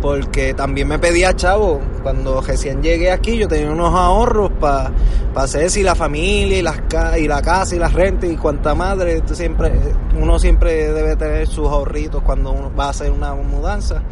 [0.00, 1.80] Porque también me pedía chavo.
[2.02, 4.90] Cuando recién llegué aquí yo tenía unos ahorros para
[5.34, 6.76] hacer si la familia y las
[7.18, 9.22] y la casa y las rentas y cuanta madre.
[9.32, 9.72] Siempre
[10.20, 14.02] uno siempre debe tener sus ahorritos cuando uno va a hacer una mudanza.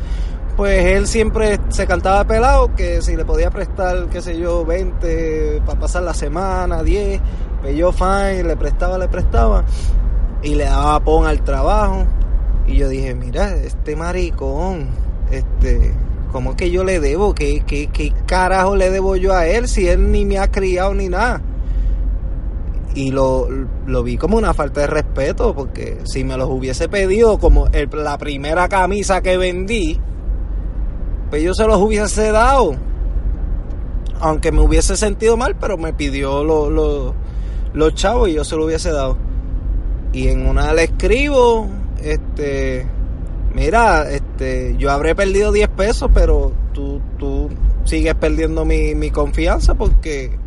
[0.57, 5.63] Pues él siempre se cantaba pelado, que si le podía prestar, qué sé yo, 20
[5.67, 7.21] para pasar la semana, 10,
[7.63, 9.65] pues yo fine, le prestaba, le prestaba,
[10.43, 12.05] y le daba pon al trabajo.
[12.67, 14.89] Y yo dije, mira, este maricón,
[15.31, 15.95] este,
[16.31, 17.35] ¿cómo que yo le debo?
[17.35, 20.95] ¿Qué, qué, qué carajo le debo yo a él si él ni me ha criado
[20.95, 21.43] ni nada?
[22.95, 23.49] y lo,
[23.87, 28.19] lo, vi como una falta de respeto porque si me los hubiese pedido como la
[28.19, 29.99] primera camisa que vendí
[31.31, 32.75] pues yo se los hubiese dado
[34.21, 37.15] aunque me hubiese sentido mal pero me pidió los lo,
[37.73, 39.17] los chavos y yo se lo hubiese dado
[40.13, 41.69] y en una le escribo
[42.03, 42.87] este
[43.55, 47.49] mira este yo habré perdido 10 pesos pero tú, tú
[47.85, 50.39] sigues perdiendo mi, mi confianza porque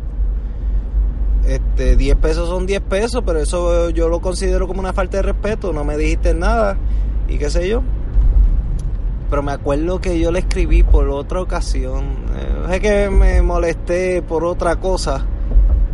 [1.46, 5.22] este, 10 pesos son 10 pesos, pero eso yo lo considero como una falta de
[5.22, 6.76] respeto, no me dijiste nada
[7.28, 7.82] y qué sé yo.
[9.30, 12.04] Pero me acuerdo que yo le escribí por otra ocasión,
[12.36, 15.24] eh, es que me molesté por otra cosa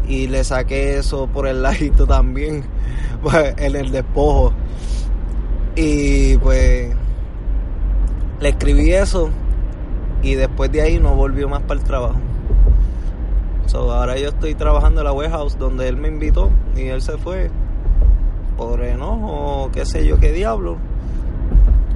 [0.08, 2.64] y le saqué eso por el ladito también,
[3.22, 4.52] pues, en el despojo.
[5.74, 6.94] Y pues
[8.40, 9.30] le escribí eso
[10.22, 12.18] y después de ahí no volvió más para el trabajo
[13.74, 17.50] ahora yo estoy trabajando en la warehouse donde él me invitó y él se fue
[18.56, 20.76] por enojo, qué sé yo, qué diablo.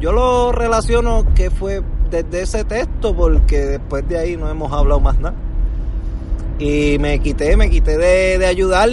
[0.01, 5.01] Yo lo relaciono que fue desde ese texto porque después de ahí no hemos hablado
[5.01, 5.35] más nada.
[6.59, 8.89] Y me quité, me quité de, de ayudar.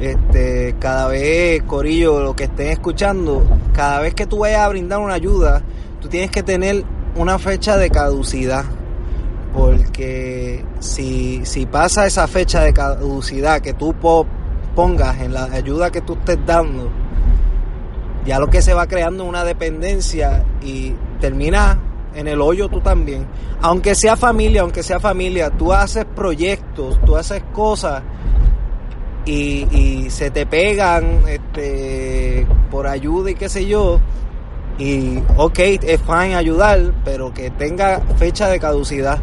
[0.00, 4.98] Este, cada vez, Corillo, lo que estén escuchando, cada vez que tú vayas a brindar
[4.98, 5.62] una ayuda,
[6.00, 6.84] tú tienes que tener
[7.16, 8.64] una fecha de caducidad
[9.52, 13.94] porque si, si pasa esa fecha de caducidad que tú
[14.74, 16.90] pongas en la ayuda que tú estés dando,
[18.24, 21.78] ya lo que se va creando es una dependencia y termina
[22.14, 23.26] en el hoyo tú también.
[23.60, 28.02] Aunque sea familia, aunque sea familia, tú haces proyectos, tú haces cosas
[29.26, 34.00] y, se te pegan este, por ayuda y qué sé yo.
[34.78, 39.18] Y ok, es fine ayudar, pero que tenga fecha de caducidad.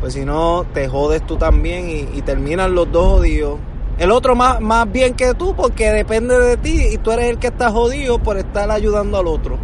[0.00, 3.58] Pues si no, te jodes tú también y, terminan los dos jodidos.
[3.98, 7.38] El otro más, más bien que tú porque depende de ti y tú eres el
[7.38, 9.58] que está jodido por estar ayudando al otro.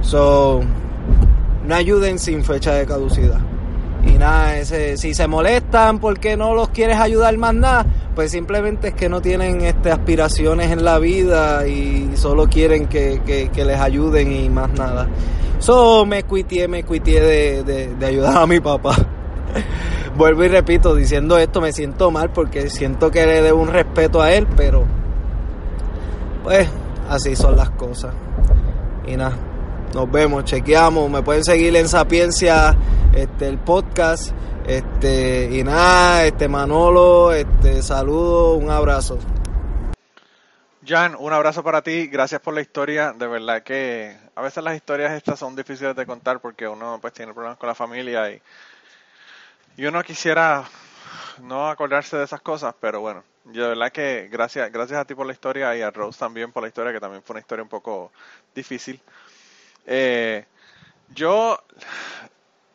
[0.00, 0.62] So,
[1.66, 3.40] no ayuden sin fecha de caducidad.
[4.04, 8.88] Y nada, ese, si se molestan porque no los quieres ayudar más nada, pues simplemente
[8.88, 13.20] es que no tienen este, aspiraciones en la vida y solo quieren que,
[13.52, 15.08] que, les ayuden y más nada.
[15.60, 18.96] So, me cuitié, me cuitié de, de, de ayudar a mi papá.
[20.16, 24.20] Vuelvo y repito, diciendo esto me siento mal porque siento que le debo un respeto
[24.20, 24.84] a él, pero
[26.42, 26.68] pues
[27.08, 28.12] así son las cosas.
[29.06, 29.36] Y nada,
[29.94, 32.74] nos vemos, chequeamos, me pueden seguir en Sapiencia,
[33.14, 34.32] este, el podcast,
[34.66, 39.18] este, y nada, este Manolo, este, saludo, un abrazo.
[40.84, 44.74] Jan, un abrazo para ti, gracias por la historia, de verdad que a veces las
[44.74, 48.42] historias estas son difíciles de contar porque uno pues tiene problemas con la familia y
[49.76, 50.64] yo no quisiera
[51.42, 55.14] no acordarse de esas cosas, pero bueno, yo de verdad que gracias, gracias a ti
[55.14, 57.62] por la historia y a Rose también por la historia, que también fue una historia
[57.62, 58.10] un poco
[58.54, 59.00] difícil.
[59.86, 60.44] Eh,
[61.14, 61.62] yo,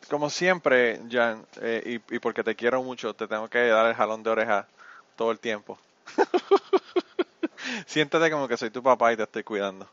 [0.10, 4.24] como siempre, Jan, eh, y, porque te quiero mucho, te tengo que dar el jalón
[4.24, 4.68] de oreja
[5.16, 5.80] todo el tiempo.
[7.86, 9.90] Siéntate como que soy tu papá y te estoy cuidando.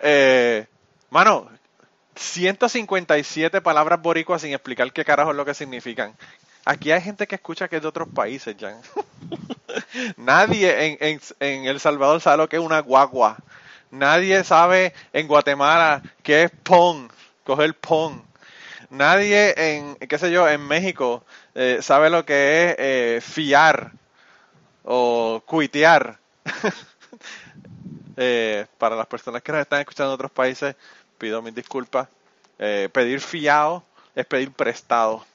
[0.00, 0.66] Eh,
[1.10, 1.48] mano,
[2.16, 6.14] 157 palabras boricuas sin explicar qué carajo es lo que significan.
[6.64, 8.80] Aquí hay gente que escucha que es de otros países, Jan.
[10.16, 13.36] Nadie en, en, El Salvador sabe lo que es una guagua.
[13.94, 17.08] Nadie sabe en Guatemala qué es pon,
[17.44, 18.24] coger pon.
[18.90, 23.92] Nadie en, qué sé yo, en México eh, sabe lo que es eh, fiar
[24.84, 26.18] o cuitear.
[28.16, 30.76] Eh, para las personas que nos están escuchando en otros países,
[31.18, 32.06] pido mis disculpas.
[32.60, 33.82] Eh, pedir fiado
[34.14, 35.26] es pedir prestado.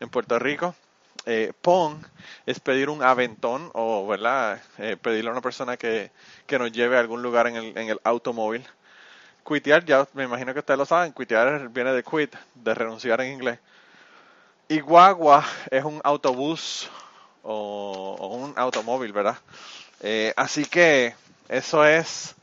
[0.00, 0.74] En Puerto Rico,
[1.26, 2.04] eh, pon
[2.46, 4.60] es pedir un aventón o, ¿verdad?
[4.78, 6.10] Eh, pedirle a una persona que,
[6.46, 8.66] que, nos lleve a algún lugar en el, en el automóvil.
[9.46, 13.32] Quitear, ya me imagino que ustedes lo saben, quitear viene de quit, de renunciar en
[13.32, 13.58] inglés.
[14.68, 16.88] Y guagua es un autobús
[17.42, 19.36] o, un automóvil, ¿verdad?
[20.00, 21.14] Eh, así que
[21.48, 22.34] eso es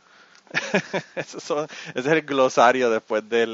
[1.15, 1.38] ese
[1.95, 3.47] es el glosario después de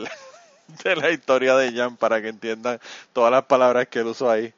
[0.95, 2.79] la historia de Jan para que entiendan
[3.13, 4.53] todas las palabras que él usó ahí.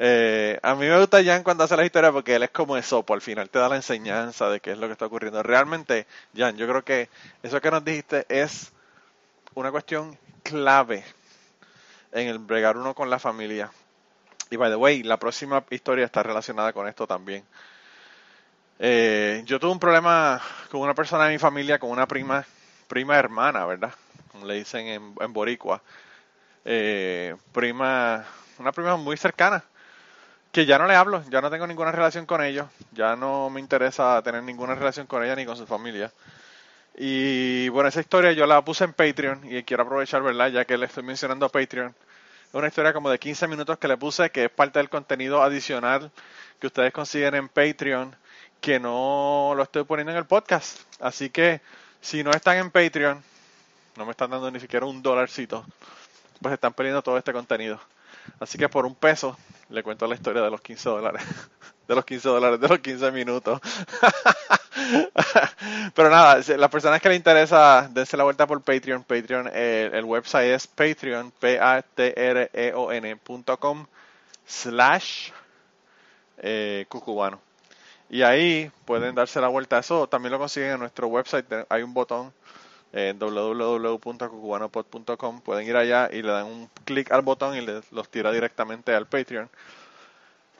[0.00, 3.14] Eh, a mí me gusta Jan cuando hace la historia porque él es como esopo,
[3.14, 5.42] al final te da la enseñanza de qué es lo que está ocurriendo.
[5.42, 7.08] Realmente, Jan, yo creo que
[7.42, 8.70] eso que nos dijiste es
[9.54, 11.04] una cuestión clave
[12.12, 13.72] en el bregar uno con la familia.
[14.50, 17.44] Y by the way, la próxima historia está relacionada con esto también.
[18.78, 20.40] Eh, yo tuve un problema
[20.70, 22.46] con una persona de mi familia, con una prima,
[22.86, 23.92] prima hermana, ¿verdad?
[24.30, 25.82] Como le dicen en, en Boricua.
[26.64, 28.24] Eh, prima,
[28.58, 29.64] una prima muy cercana,
[30.52, 33.60] que ya no le hablo, ya no tengo ninguna relación con ellos, ya no me
[33.60, 36.10] interesa tener ninguna relación con ella ni con su familia.
[36.96, 40.48] Y bueno, esa historia yo la puse en Patreon y quiero aprovechar, ¿verdad?
[40.48, 41.94] Ya que le estoy mencionando a Patreon.
[42.48, 45.42] Es una historia como de 15 minutos que le puse, que es parte del contenido
[45.42, 46.10] adicional
[46.58, 48.16] que ustedes consiguen en Patreon,
[48.60, 50.80] que no lo estoy poniendo en el podcast.
[50.98, 51.60] Así que
[52.00, 53.22] si no están en Patreon,
[53.96, 55.64] no me están dando ni siquiera un dolarcito,
[56.40, 57.78] pues están perdiendo todo este contenido.
[58.40, 59.36] Así que por un peso
[59.68, 61.22] le cuento la historia de los 15 dólares.
[61.86, 63.60] De los 15 dólares, de los 15 minutos.
[65.94, 69.04] Pero nada, las personas que le interesa, dense la vuelta por Patreon.
[69.04, 73.86] Patreon, el website es Patreon, P-A-T-R-E-O-N punto com
[74.46, 75.30] slash
[76.38, 77.40] eh, cucubano.
[78.10, 79.78] Y ahí pueden darse la vuelta.
[79.78, 81.46] Eso también lo consiguen en nuestro website.
[81.68, 82.32] Hay un botón
[82.98, 85.40] en www.cucubanopod.com.
[85.40, 88.94] Pueden ir allá y le dan un clic al botón y les, los tira directamente
[88.94, 89.48] al Patreon.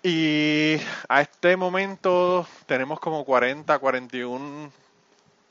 [0.02, 0.76] Y
[1.08, 4.72] a este momento tenemos como 40, 41,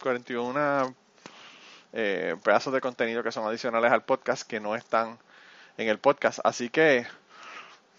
[0.02, 0.96] 41
[1.94, 5.18] eh, pedazos de contenido que son adicionales al podcast que no están
[5.78, 6.40] en el podcast.
[6.44, 7.06] Así que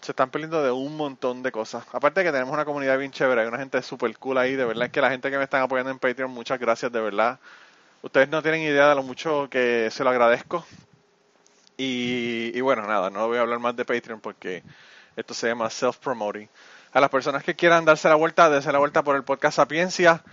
[0.01, 1.85] se están perdiendo de un montón de cosas.
[1.91, 4.55] Aparte de que tenemos una comunidad bien chévere, hay una gente super cool ahí.
[4.55, 7.01] De verdad es que la gente que me están apoyando en Patreon, muchas gracias, de
[7.01, 7.39] verdad.
[8.01, 10.65] Ustedes no tienen idea de lo mucho que se lo agradezco.
[11.77, 14.63] Y, y bueno, nada, no voy a hablar más de Patreon porque
[15.15, 16.49] esto se llama self-promoting.
[16.91, 20.23] A las personas que quieran darse la vuelta, dense la vuelta por el podcast Sapiencia.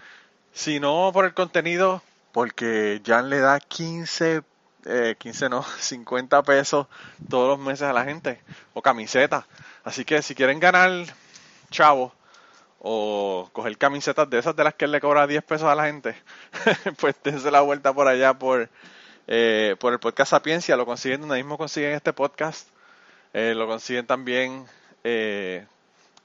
[0.53, 2.03] Si no por el contenido,
[2.33, 4.43] porque Jan le da 15,
[4.87, 6.87] eh, 15 no, 50 pesos
[7.29, 8.41] todos los meses a la gente,
[8.75, 9.45] o camisetas.
[9.85, 10.91] Así que si quieren ganar
[11.71, 12.13] chavo,
[12.89, 15.87] o coger camisetas de esas de las que él le cobra 10 pesos a la
[15.87, 16.15] gente,
[17.01, 18.71] pues dense la vuelta por allá por,
[19.27, 20.77] eh, por el podcast Sapiencia.
[20.77, 22.69] Lo consiguen donde mismo consiguen este podcast.
[23.33, 24.67] Eh, lo consiguen también
[25.03, 25.67] eh,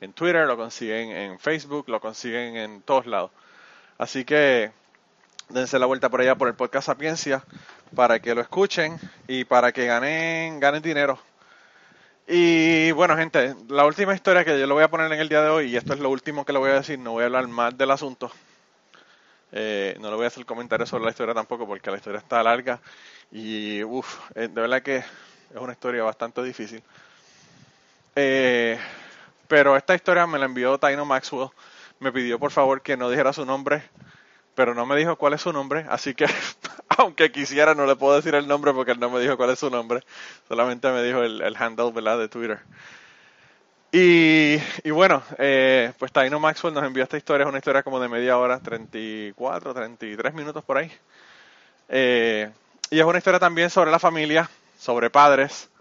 [0.01, 3.31] en Twitter, lo consiguen en Facebook, lo consiguen en todos lados.
[3.97, 4.71] Así que
[5.49, 7.43] dense la vuelta por allá por el podcast Sapiencia
[7.95, 11.19] para que lo escuchen y para que ganen, ganen dinero.
[12.33, 15.41] Y bueno, gente, la última historia que yo lo voy a poner en el día
[15.41, 17.25] de hoy, y esto es lo último que le voy a decir, no voy a
[17.25, 18.31] hablar más del asunto.
[19.51, 22.41] Eh, no le voy a hacer comentarios sobre la historia tampoco porque la historia está
[22.41, 22.79] larga
[23.33, 25.05] y uff, de verdad que es
[25.55, 26.81] una historia bastante difícil.
[28.15, 28.79] Eh,
[29.49, 31.49] pero esta historia me la envió Taino Maxwell.
[31.99, 33.83] Me pidió por favor que no dijera su nombre,
[34.61, 36.27] pero no me dijo cuál es su nombre, así que
[36.99, 39.57] aunque quisiera no le puedo decir el nombre porque él no me dijo cuál es
[39.57, 40.03] su nombre,
[40.47, 42.59] solamente me dijo el, el handle de Twitter.
[43.91, 47.99] Y, y bueno, eh, pues Taino Maxwell nos envió esta historia, es una historia como
[47.99, 50.91] de media hora, 34, 33 minutos por ahí.
[51.89, 52.51] Eh,
[52.91, 54.47] y es una historia también sobre la familia,
[54.77, 55.71] sobre padres.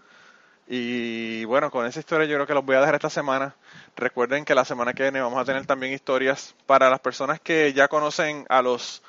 [0.67, 3.53] Y bueno, con esa historia yo creo que los voy a dejar esta semana.
[3.95, 7.73] Recuerden que la semana que viene vamos a tener también historias para las personas que
[7.73, 9.03] ya conocen a los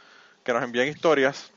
[0.45, 1.51] que nos envían historias.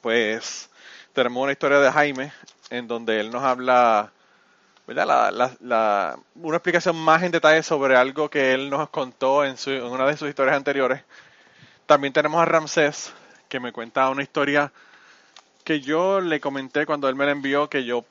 [0.00, 0.68] Pues
[1.12, 2.32] tenemos una historia de Jaime
[2.70, 4.12] en donde él nos habla,
[4.86, 9.84] la, una explicación más en detalle sobre algo que él nos contó en, su, en
[9.84, 11.02] una de sus historias anteriores.
[11.86, 13.12] También tenemos a Ramsés
[13.48, 14.72] que me cuenta una historia
[15.64, 18.04] que yo le comenté cuando él me la envió que yo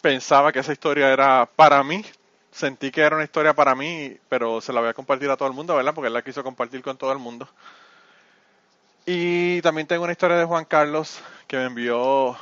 [0.00, 2.04] pensaba que esa historia era para mí.
[2.50, 5.48] Sentí que era una historia para mí, pero se la voy a compartir a todo
[5.48, 5.94] el mundo, ¿verdad?
[5.94, 7.48] Porque él la quiso compartir con todo el mundo.
[9.06, 12.36] Y también tengo una historia de Juan Carlos que me envió,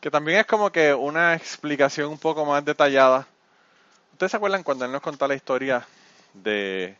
[0.00, 3.26] que también es como que una explicación un poco más detallada.
[4.12, 5.86] ¿Ustedes se acuerdan cuando él nos contó la historia
[6.34, 6.96] de,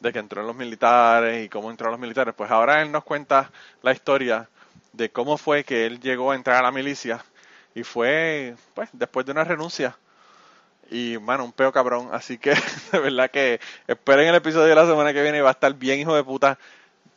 [0.00, 2.34] de que entró en los militares y cómo entró a los militares?
[2.36, 3.50] Pues ahora él nos cuenta
[3.82, 4.48] la historia
[4.92, 7.24] de cómo fue que él llegó a entrar a la milicia
[7.74, 9.96] y fue, pues, después de una renuncia.
[10.90, 12.10] Y, mano, un peo cabrón.
[12.12, 12.54] Así que,
[12.92, 15.74] de verdad que esperen el episodio de la semana que viene y va a estar
[15.74, 16.58] bien, hijo de puta,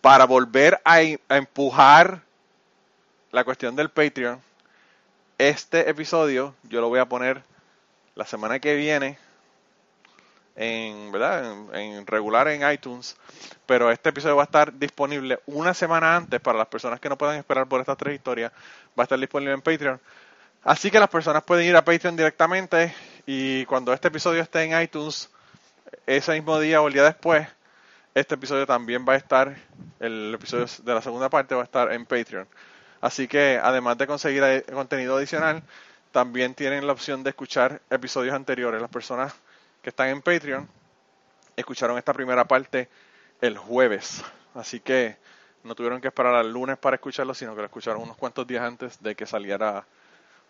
[0.01, 2.21] para volver a, empujar
[3.31, 4.41] la cuestión del Patreon.
[5.37, 7.43] Este episodio yo lo voy a poner
[8.15, 9.17] la semana que viene
[10.55, 11.53] en, ¿verdad?
[11.73, 13.15] En, regular en iTunes,
[13.65, 17.17] pero este episodio va a estar disponible una semana antes para las personas que no
[17.17, 18.51] puedan esperar por estas tres historias,
[18.97, 20.01] va a estar disponible en Patreon.
[20.63, 22.93] Así que las personas pueden ir a Patreon directamente
[23.31, 25.29] y cuando este episodio esté en iTunes,
[26.07, 27.47] ese mismo día o el día después,
[28.15, 29.55] este episodio también va a estar,
[29.99, 32.47] el episodio de la segunda parte va a estar en Patreon.
[33.01, 35.61] Así que además de conseguir contenido adicional,
[36.11, 38.81] también tienen la opción de escuchar episodios anteriores.
[38.81, 39.35] Las personas
[39.83, 40.67] que están en Patreon
[41.55, 42.89] escucharon esta primera parte
[43.41, 44.23] el jueves.
[44.55, 45.17] Así que
[45.63, 48.63] no tuvieron que esperar al lunes para escucharlo, sino que lo escucharon unos cuantos días
[48.63, 49.85] antes de que saliera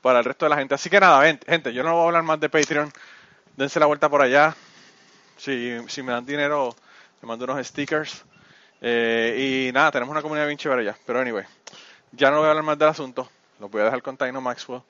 [0.01, 0.75] para el resto de la gente.
[0.75, 2.91] Así que nada, gente, yo no voy a hablar más de Patreon.
[3.55, 4.55] Dense la vuelta por allá.
[5.37, 6.75] Si, me dan dinero,
[7.21, 8.23] me mando unos stickers.
[8.81, 10.97] Eh, y nada, tenemos una comunidad bien chévere ya.
[11.05, 11.45] Pero anyway,
[12.11, 13.29] ya no voy a hablar más del asunto.
[13.59, 14.81] Lo voy a dejar con Taino Maxwell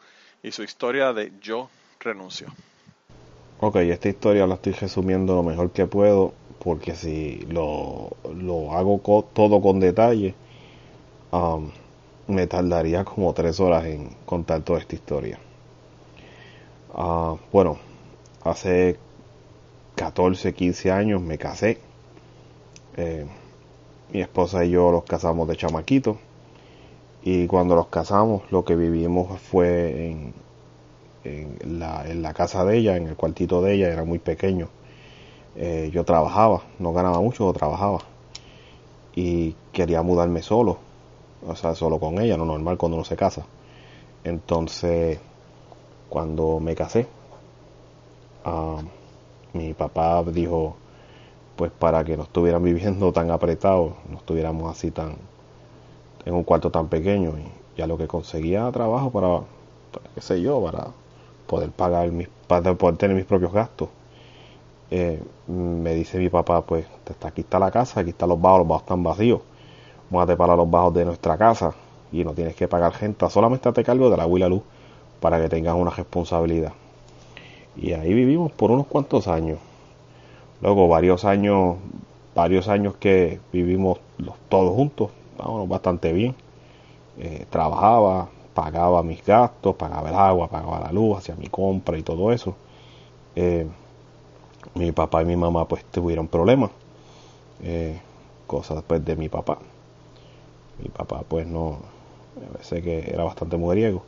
[0.44, 2.48] y su historia de Yo renuncio.
[3.60, 6.34] Ok, esta historia la estoy resumiendo lo mejor que puedo
[6.64, 9.02] porque si lo, lo hago
[9.34, 10.36] todo con detalle,
[11.32, 11.72] um,
[12.30, 15.40] me tardaría como tres horas en contar toda esta historia.
[16.94, 17.78] Uh, bueno,
[18.44, 18.98] hace
[19.96, 21.80] 14, 15 años me casé.
[22.98, 23.26] Eh,
[24.14, 26.20] mi esposa y yo los casamos de chamaquito.
[27.24, 30.12] Y cuando los casamos, lo que vivimos fue
[31.24, 34.70] en, la, en la casa de ella, en el cuartito de ella, era muy pequeño.
[35.56, 38.00] Eh, yo trabajaba, no ganaba mucho, trabajaba.
[39.16, 40.78] Y quería mudarme solo,
[41.48, 43.46] o sea, solo con ella, no normal cuando uno se casa.
[44.24, 45.20] Entonces,
[46.10, 47.08] cuando me casé,
[48.46, 48.82] uh,
[49.54, 50.76] mi papá dijo,
[51.56, 55.16] pues para que no estuvieran viviendo tan apretados, no estuviéramos así tan
[56.26, 59.42] en un cuarto tan pequeño y ya lo que conseguía trabajo para,
[60.14, 60.88] qué sé yo, para
[61.48, 63.90] poder pagar mis, para poder tener mis propios gastos.
[64.92, 66.86] Eh, me dice mi papá, pues
[67.24, 69.42] aquí está la casa, aquí están los bajos, los bajos están vacíos,
[70.12, 71.74] a para los bajos de nuestra casa
[72.12, 74.64] y no tienes que pagar gente, solamente te cargo de la agua y la luz
[75.20, 76.74] para que tengas una responsabilidad.
[77.76, 79.60] Y ahí vivimos por unos cuantos años.
[80.62, 81.78] Luego varios años,
[82.36, 84.00] varios años que vivimos
[84.50, 86.36] todos juntos, vámonos bastante bien.
[87.18, 92.04] Eh, trabajaba, pagaba mis gastos, pagaba el agua, pagaba la luz, hacía mi compra y
[92.04, 92.56] todo eso.
[93.36, 93.68] Eh,
[94.76, 96.72] mi papá y mi mamá pues tuvieron problemas,
[97.64, 98.00] eh,
[98.48, 99.60] cosas pues de mi papá.
[100.82, 101.80] Mi papá pues no,
[102.62, 104.04] sé que era bastante mujeriego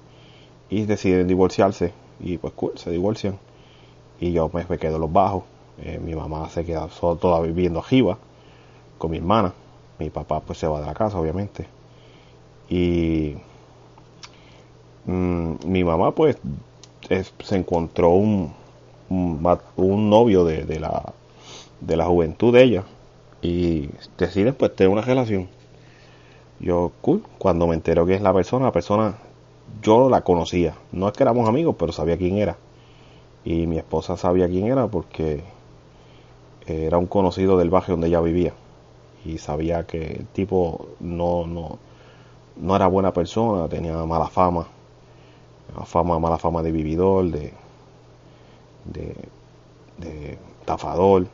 [0.70, 3.38] y deciden divorciarse y pues cool, se divorcian
[4.20, 5.44] y yo pues me quedo los bajos.
[5.84, 8.18] Eh, mi mamá se queda solo, toda viviendo arriba
[8.98, 9.54] con mi hermana.
[10.00, 11.68] Mi papá pues se va de la casa obviamente.
[12.70, 13.36] Y
[15.06, 16.38] mm, mi mamá pues
[17.44, 18.54] se encontró un,
[19.10, 21.14] un, novio de, la,
[21.82, 22.84] de la juventud de ella
[23.42, 25.50] y deciden pues tener una relación.
[26.62, 29.16] Yo, cool, cuando me entero que es la persona, la persona
[29.82, 30.76] yo la conocía.
[30.92, 32.56] No es que éramos amigos, pero sabía quién era.
[33.44, 35.44] Y mi esposa sabía quién era porque
[36.68, 38.54] era un conocido del barrio donde ella vivía.
[39.26, 41.80] Y sabía que el tipo no, no,
[42.58, 44.68] no era buena persona, tenía mala fama.
[45.86, 47.54] Fama, mala fama de vividor, de,
[48.86, 49.16] de,
[49.98, 51.28] de tafador,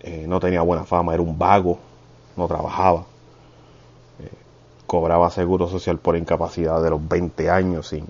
[0.00, 1.78] eh, no tenía buena fama, era un vago,
[2.36, 3.04] no trabajaba,
[4.86, 8.06] cobraba seguro social por incapacidad de los 20 años sin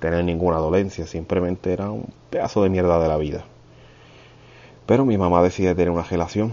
[0.00, 3.44] tener ninguna dolencia, simplemente era un pedazo de mierda de la vida.
[4.86, 6.52] Pero mi mamá decide tener una relación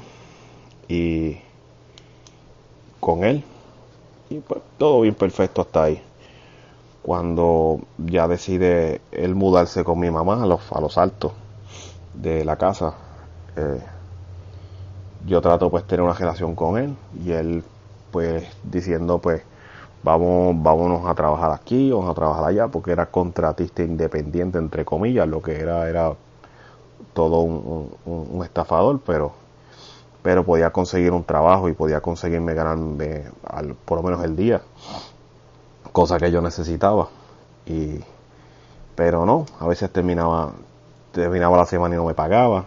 [0.88, 1.38] y
[3.00, 3.44] con él
[4.30, 6.02] y pues todo bien perfecto hasta ahí
[7.02, 11.32] cuando ya decide él mudarse con mi mamá a los, a los altos
[12.14, 12.94] de la casa,
[13.56, 13.82] eh,
[15.26, 17.64] yo trato pues tener una relación con él y él
[18.12, 19.44] pues diciendo pues
[20.04, 25.28] vamos vámonos a trabajar aquí vamos a trabajar allá porque era contratista independiente entre comillas
[25.28, 26.14] lo que era era
[27.14, 29.34] todo un, estafador pero
[30.22, 34.62] pero podía conseguir un trabajo y podía conseguirme ganarme al, por lo menos el día
[35.92, 37.10] cosa que yo necesitaba.
[37.66, 38.00] Y,
[38.96, 40.52] pero no, a veces terminaba,
[41.12, 42.66] terminaba la semana y no me pagaba.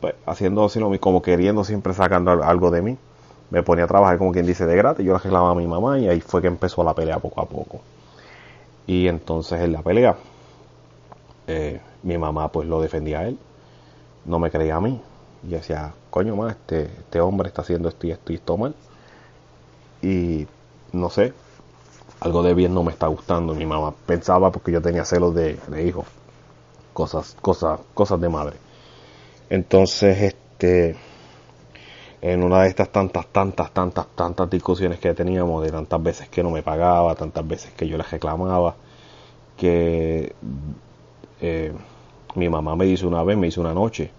[0.00, 2.98] Pues, haciendo así, como queriendo siempre sacando algo de mí.
[3.50, 5.98] Me ponía a trabajar como quien dice de gratis, yo le arreglaba a mi mamá
[5.98, 7.80] y ahí fue que empezó la pelea poco a poco.
[8.86, 10.16] Y entonces en la pelea,
[11.46, 13.38] eh, mi mamá pues lo defendía a él,
[14.24, 15.00] no me creía a mí.
[15.42, 18.74] Y decía, coño más, este, este hombre está haciendo esto y esto y esto mal.
[20.02, 20.46] Y
[20.92, 21.32] no sé,
[22.20, 23.54] algo de bien no me está gustando.
[23.54, 26.04] Mi mamá pensaba porque yo tenía celos de, hijo.
[26.92, 28.56] Cosas, cosas, cosas de madre.
[29.48, 30.96] Entonces, este,
[32.22, 36.42] en una de estas tantas, tantas, tantas, tantas discusiones que teníamos, de tantas veces que
[36.42, 38.74] no me pagaba, tantas veces que yo le reclamaba,
[39.56, 40.34] que
[41.40, 41.72] eh,
[42.34, 44.10] mi mamá me dice una vez, me dice una noche,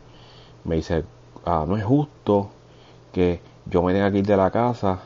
[0.64, 1.04] me dice,
[1.46, 2.50] ah, no es justo
[3.12, 5.00] que yo me tenga que ir de la casa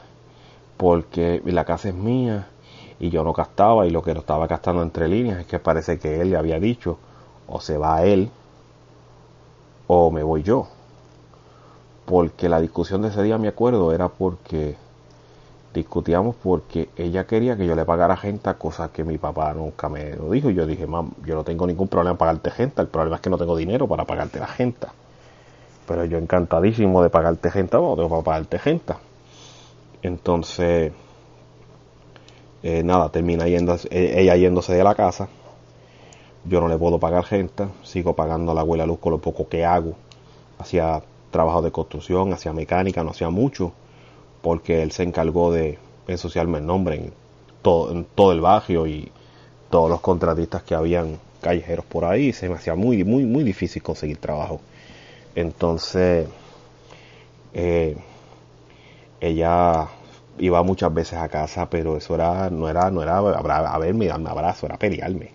[0.78, 2.48] porque la casa es mía
[3.00, 6.00] y yo no gastaba y lo que lo estaba gastando entre líneas es que parece
[6.00, 6.98] que él le había dicho
[7.48, 8.30] o se va él
[9.88, 10.68] o me voy yo
[12.06, 14.76] porque la discusión de ese día me acuerdo era porque
[15.74, 20.16] discutíamos porque ella quería que yo le pagara gente cosas que mi papá nunca me
[20.16, 22.88] lo dijo y yo dije mam yo no tengo ningún problema en pagarte gente el
[22.88, 24.88] problema es que no tengo dinero para pagarte la gente
[25.86, 28.94] pero yo encantadísimo de pagarte gente o tengo para pagarte gente
[30.02, 30.94] entonces
[32.68, 35.30] eh, nada, termina yendo, eh, ella yéndose de la casa.
[36.46, 39.48] Yo no le puedo pagar gente, sigo pagando a la abuela luz con lo poco
[39.48, 39.94] que hago.
[40.58, 41.04] Hacía
[41.36, 43.74] trabajo de construcción, hacía mecánica, no hacía mucho,
[44.42, 45.78] porque él se encargó de
[46.08, 47.14] ensuciarme el nombre en
[47.62, 49.12] todo, en todo el barrio y
[49.70, 52.32] todos los contratistas que habían callejeros por ahí.
[52.32, 54.62] Se me hacía muy, muy, muy difícil conseguir trabajo.
[55.36, 56.26] Entonces,
[57.54, 57.98] eh,
[59.20, 59.90] ella
[60.38, 64.30] iba muchas veces a casa, pero eso era, no era, no era a verme, darme
[64.30, 65.32] abrazo, era pelearme.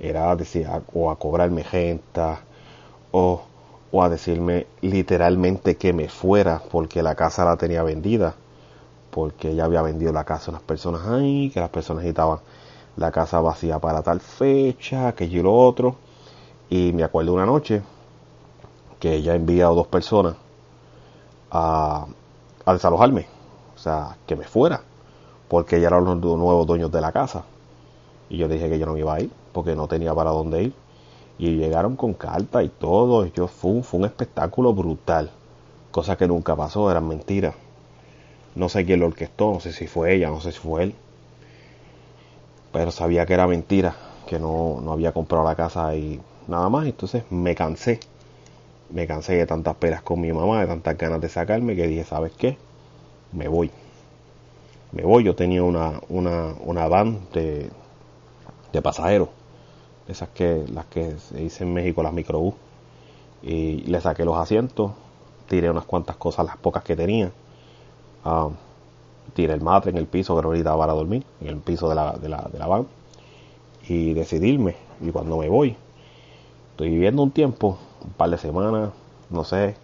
[0.00, 2.22] Era decir, o a cobrarme gente,
[3.12, 3.42] o,
[3.92, 8.34] o a decirme literalmente que me fuera porque la casa la tenía vendida,
[9.10, 12.40] porque ella había vendido la casa a unas personas ahí, que las personas necesitaban
[12.96, 15.96] la casa vacía para tal fecha, que yo lo otro.
[16.68, 17.82] Y me acuerdo una noche
[18.98, 20.36] que ella ha enviado dos personas
[21.50, 22.06] a,
[22.64, 23.36] a desalojarme
[23.76, 24.80] o sea, que me fuera,
[25.48, 27.44] porque ya eran los nuevos dueños de la casa.
[28.30, 30.64] Y yo dije que yo no me iba a ir, porque no tenía para dónde
[30.64, 30.74] ir.
[31.38, 33.26] Y llegaron con carta y todo.
[33.26, 35.30] yo, fue, fue un espectáculo brutal.
[35.90, 37.54] Cosa que nunca pasó, eran mentiras.
[38.54, 40.94] No sé quién lo orquestó, no sé si fue ella, no sé si fue él.
[42.72, 43.94] Pero sabía que era mentira,
[44.26, 46.86] que no, no había comprado la casa y nada más.
[46.86, 48.00] Entonces me cansé.
[48.90, 52.04] Me cansé de tantas peras con mi mamá, de tantas ganas de sacarme, que dije,
[52.04, 52.56] ¿sabes qué?
[53.32, 53.70] me voy.
[54.92, 57.70] Me voy, yo tenía una, una, una van de,
[58.72, 59.28] de pasajeros,
[60.08, 62.54] esas que, las que se dice en México, las microbús,
[63.42, 64.92] y le saqué los asientos,
[65.48, 67.32] tiré unas cuantas cosas, las pocas que tenía,
[68.24, 68.50] uh,
[69.34, 71.94] tiré el matre en el piso que no necesitaba para dormir, en el piso de
[71.94, 72.86] la, de la, de la van,
[73.88, 75.76] y decidirme, y cuando me voy,
[76.72, 78.90] estoy viviendo un tiempo, un par de semanas,
[79.30, 79.76] no sé,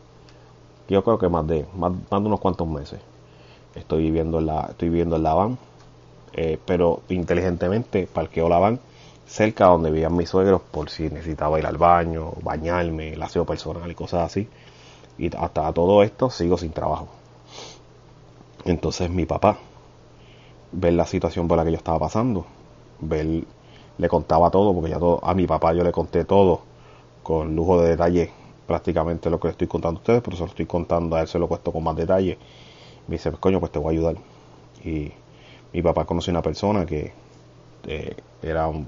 [0.88, 3.00] yo creo que más de, más, más de unos cuantos meses
[3.74, 5.58] estoy viviendo en la, estoy viviendo en la van,
[6.34, 8.80] eh, pero inteligentemente parqueo la van
[9.32, 13.90] cerca donde vivían mis suegros por si necesitaba ir al baño, bañarme, el aseo personal
[13.90, 14.48] y cosas así.
[15.18, 17.08] Y hasta todo esto sigo sin trabajo.
[18.64, 19.58] Entonces mi papá,
[20.72, 22.46] ver la situación por la que yo estaba pasando,
[23.00, 23.44] ver,
[23.98, 26.60] le contaba todo, porque ya todo, a mi papá yo le conté todo
[27.22, 28.30] con lujo de detalle,
[28.66, 31.28] prácticamente lo que le estoy contando a ustedes, pero se lo estoy contando a él,
[31.28, 32.38] se lo cuento con más detalle
[33.06, 34.16] me dice, pues coño, pues te voy a ayudar.
[34.84, 35.12] Y
[35.72, 37.12] mi papá conoció una persona que
[37.86, 38.86] eh, era un,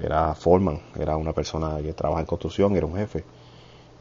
[0.00, 3.24] era foreman, era una persona que trabaja en construcción, era un jefe.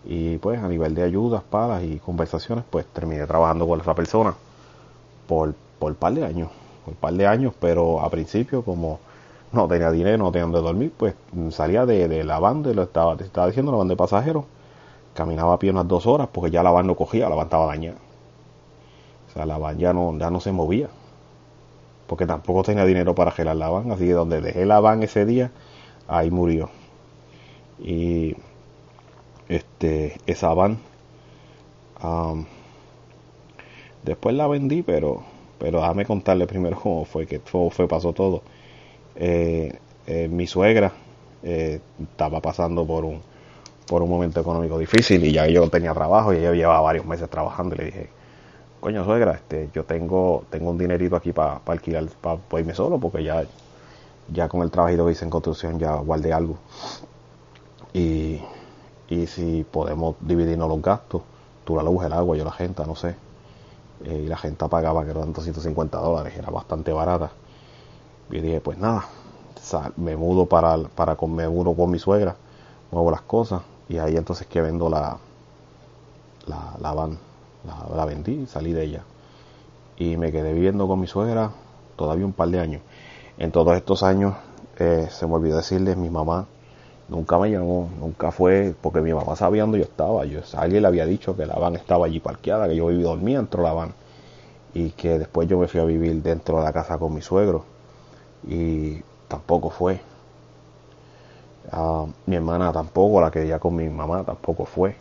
[0.05, 4.33] Y pues a nivel de ayudas, palas y conversaciones, pues terminé trabajando con esa persona
[5.27, 6.49] por, por un par de años,
[6.99, 8.99] par de años, pero a principio como
[9.51, 11.15] no tenía dinero, no tenía donde dormir, pues
[11.51, 14.45] salía de, de la van, de lo estaba, estaba diciendo, la van de pasajeros,
[15.13, 17.65] caminaba a pie unas dos horas porque ya la van no cogía, la van estaba
[17.65, 17.97] dañada.
[19.29, 20.89] O sea, la van ya no, ya no se movía.
[22.07, 23.91] Porque tampoco tenía dinero para gelar la van.
[23.91, 25.51] Así que donde dejé la van ese día,
[26.09, 26.69] ahí murió.
[27.79, 28.35] Y
[29.47, 30.79] este, esa van,
[34.03, 35.23] después la vendí, pero,
[35.57, 38.41] pero déjame contarle primero cómo fue que fue, fue pasó todo.
[39.15, 40.91] Eh, eh, mi suegra
[41.43, 43.21] eh, estaba pasando por un
[43.87, 47.27] por un momento económico difícil y ya yo tenía trabajo y ella llevaba varios meses
[47.27, 48.09] trabajando y le dije
[48.79, 53.23] coño suegra, este, yo tengo, tengo un dinerito aquí para alquilar, para irme solo, porque
[53.23, 53.43] ya,
[54.31, 56.57] ya con el trabajito que hice en construcción ya guardé algo.
[57.93, 58.41] Y,
[59.09, 61.21] y si podemos dividirnos los gastos,
[61.65, 63.15] tú la luz, el agua, yo la gente, no sé.
[64.05, 67.31] Eh, y la gente pagaba que eran 250 dólares, era bastante barata.
[68.29, 69.05] Y dije, pues nada,
[69.97, 72.35] me mudo para, para con, me mudo con mi suegra,
[72.91, 75.17] muevo las cosas y ahí entonces que vendo la,
[76.47, 77.17] la, la van
[77.95, 79.03] la, vendí y salí de ella.
[79.97, 81.51] Y me quedé viviendo con mi suegra
[81.95, 82.81] todavía un par de años.
[83.39, 84.35] En todos estos años
[84.77, 86.45] eh, se me olvidó decirles, mi mamá
[87.07, 90.25] nunca me llamó, nunca fue, porque mi mamá sabía dónde yo estaba.
[90.25, 93.37] Yo, alguien le había dicho que la van estaba allí parqueada, que yo vivía dormía
[93.37, 93.93] dentro de la van.
[94.75, 97.65] Y que después yo me fui a vivir dentro de la casa con mi suegro.
[98.47, 99.99] Y tampoco fue.
[101.71, 104.95] Ah, mi hermana tampoco, la que vivía con mi mamá, tampoco fue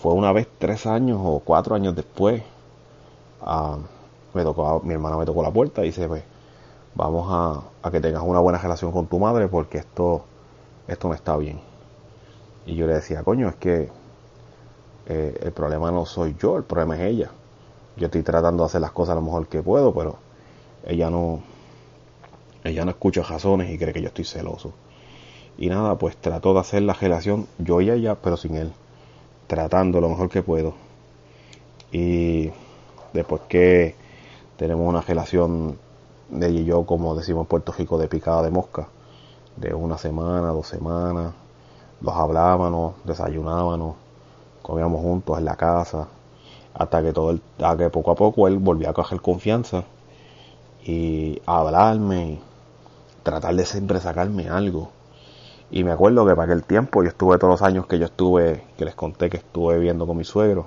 [0.00, 2.42] fue una vez tres años o cuatro años después,
[3.42, 3.78] ah,
[4.34, 6.22] me tocó, mi hermana me tocó la puerta y dice, pues,
[6.96, 10.24] vamos a, a que tengas una buena relación con tu madre porque esto,
[10.88, 11.60] esto no está bien.
[12.64, 13.88] Y yo le decía, coño, es que
[15.06, 17.30] eh, el problema no soy yo, el problema es ella.
[17.96, 20.16] Yo estoy tratando de hacer las cosas lo mejor que puedo, pero
[20.84, 21.40] ella no,
[22.64, 24.72] ella no escucha razones y cree que yo estoy celoso.
[25.58, 28.72] Y nada, pues trato de hacer la relación yo y ella, pero sin él.
[29.46, 30.74] Tratando lo mejor que puedo.
[31.92, 32.50] Y
[33.12, 33.94] después que
[34.56, 35.78] tenemos una relación
[36.30, 38.88] y yo, como decimos en Puerto Rico, de picada de mosca.
[39.56, 41.32] De una semana, dos semanas.
[42.00, 43.96] Los hablábamos, desayunábamos,
[44.62, 46.08] comíamos juntos en la casa.
[46.74, 49.84] Hasta que todo el, hasta que poco a poco él volvió a coger confianza
[50.84, 52.38] y a hablarme,
[53.22, 54.90] tratar de siempre sacarme algo.
[55.70, 58.62] Y me acuerdo que para aquel tiempo yo estuve todos los años que yo estuve,
[58.76, 60.66] que les conté que estuve viviendo con mi suegro,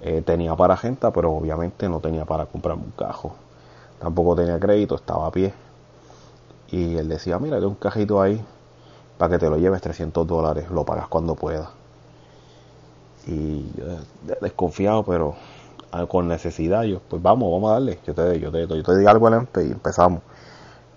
[0.00, 3.34] eh, tenía para gente, pero obviamente no tenía para comprarme un cajo.
[4.02, 5.54] Tampoco tenía crédito, estaba a pie.
[6.72, 8.44] Y él decía, mira, hay un cajito ahí
[9.16, 11.68] para que te lo lleves 300 dólares, lo pagas cuando puedas.
[13.28, 13.84] Y yo
[14.40, 15.36] desconfiado, pero
[15.92, 18.98] ah, con necesidad, yo, pues vamos, vamos a darle, yo te, yo te, yo te
[18.98, 20.22] di algo al y empezamos.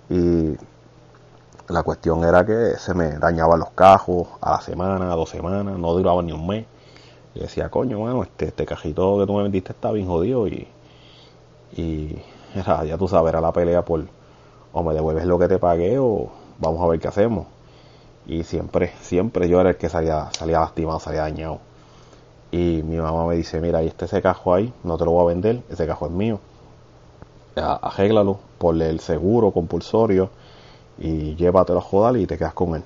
[0.10, 0.56] Y
[1.68, 5.78] la cuestión era que se me dañaban los cajos a la semana, a dos semanas,
[5.78, 6.66] no duraba ni un mes.
[7.36, 10.68] Y decía, coño, bueno, este, este cajito que tú me vendiste está bien jodido y,
[11.76, 12.18] y
[12.86, 14.06] ya tú sabes, era la pelea por
[14.72, 16.30] o me devuelves lo que te pagué o
[16.60, 17.48] vamos a ver qué hacemos.
[18.28, 21.60] Y siempre, siempre yo era el que salía, salía lastimado, salía dañado.
[22.52, 25.24] Y mi mamá me dice, mira, ahí está ese cajo ahí, no te lo voy
[25.24, 26.40] a vender, ese cajo es mío.
[27.56, 30.30] Arréglalo, ponle el seguro compulsorio
[30.98, 32.84] y llévatelo a joder y te quedas con él.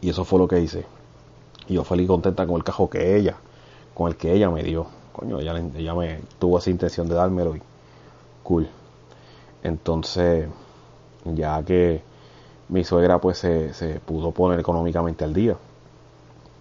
[0.00, 0.84] Y eso fue lo que hice.
[1.68, 3.36] Y yo feliz y contenta con el cajo que ella,
[3.94, 4.86] con el que ella me dio.
[5.12, 7.62] Coño, ella, ella me tuvo esa intención de dármelo y
[9.62, 10.48] Entonces,
[11.24, 12.02] ya que
[12.68, 15.56] mi suegra pues se, se pudo poner económicamente al día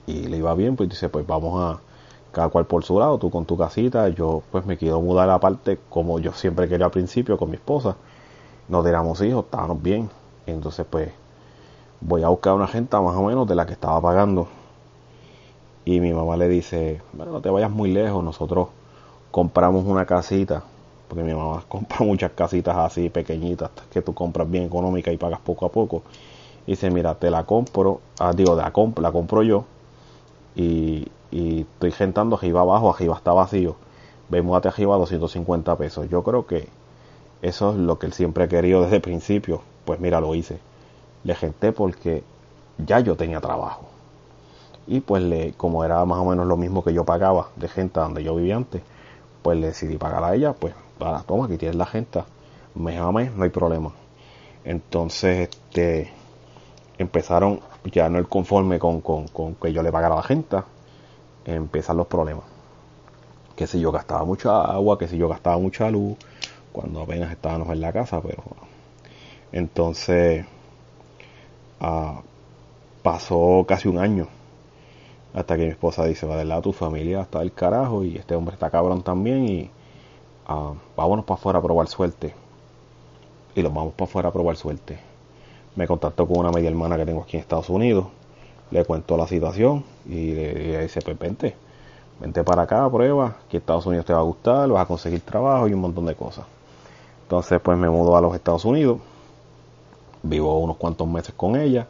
[0.08, 1.80] y le iba bien, pues dice, pues vamos a
[2.32, 5.80] cada cual por su lado, tú con tu casita, yo pues me quiero mudar aparte
[5.90, 7.96] como yo siempre quería al principio con mi esposa.
[8.70, 10.10] No teníamos hijos, estábamos bien,
[10.46, 11.12] entonces pues
[12.02, 14.48] voy a buscar una gente más o menos de la que estaba pagando.
[15.86, 18.70] Y mi mamá le dice, bueno, no te vayas muy lejos, nosotros
[19.32, 20.64] compramos una casita,
[21.08, 25.40] porque mi mamá compra muchas casitas así pequeñitas que tú compras bien económica y pagas
[25.40, 26.04] poco a poco.
[26.66, 29.66] Y dice, mira, te la compro, ah, digo, la, comp la compro yo
[30.56, 33.76] y, y estoy gentando arriba abajo, arriba está vacío.
[34.30, 36.10] Vemos a arriba 250 pesos.
[36.10, 36.68] Yo creo que
[37.42, 40.60] eso es lo que él siempre ha querido desde el principio pues mira, lo hice.
[41.24, 42.22] Le genté porque
[42.78, 43.86] ya yo tenía trabajo.
[44.86, 48.00] Y pues le, como era más o menos lo mismo que yo pagaba de gente
[48.00, 48.82] donde yo vivía antes,
[49.42, 52.24] pues le decidí pagar a ella, pues para toma, aquí tienes la gente,
[52.76, 53.92] mes a mes, no hay problema.
[54.64, 56.12] Entonces, este,
[56.98, 60.58] empezaron ya no el conforme con, con, con que yo le pagara la gente,
[61.46, 62.44] empiezan los problemas.
[63.56, 66.18] Que si yo gastaba mucha agua, que si yo gastaba mucha luz,
[66.72, 68.44] cuando apenas estábamos en la casa, pero
[69.52, 70.46] entonces,
[71.80, 72.22] ah,
[73.02, 74.28] pasó casi un año
[75.34, 78.56] hasta que mi esposa dice, va lado tu familia está del carajo y este hombre
[78.56, 79.70] está cabrón también y
[80.50, 82.34] uh, vámonos para afuera a probar suerte.
[83.56, 85.00] Y los vamos para afuera a probar suerte.
[85.76, 88.08] Me contactó con una media hermana que tengo aquí en Estados Unidos,
[88.72, 91.56] le cuento la situación y le, dice, pues vente,
[92.20, 95.68] vente para acá, prueba, que Estados Unidos te va a gustar, vas a conseguir trabajo
[95.68, 96.46] y un montón de cosas.
[97.24, 99.00] Entonces pues me mudo a los Estados Unidos
[100.24, 101.88] vivo unos cuantos meses con ella,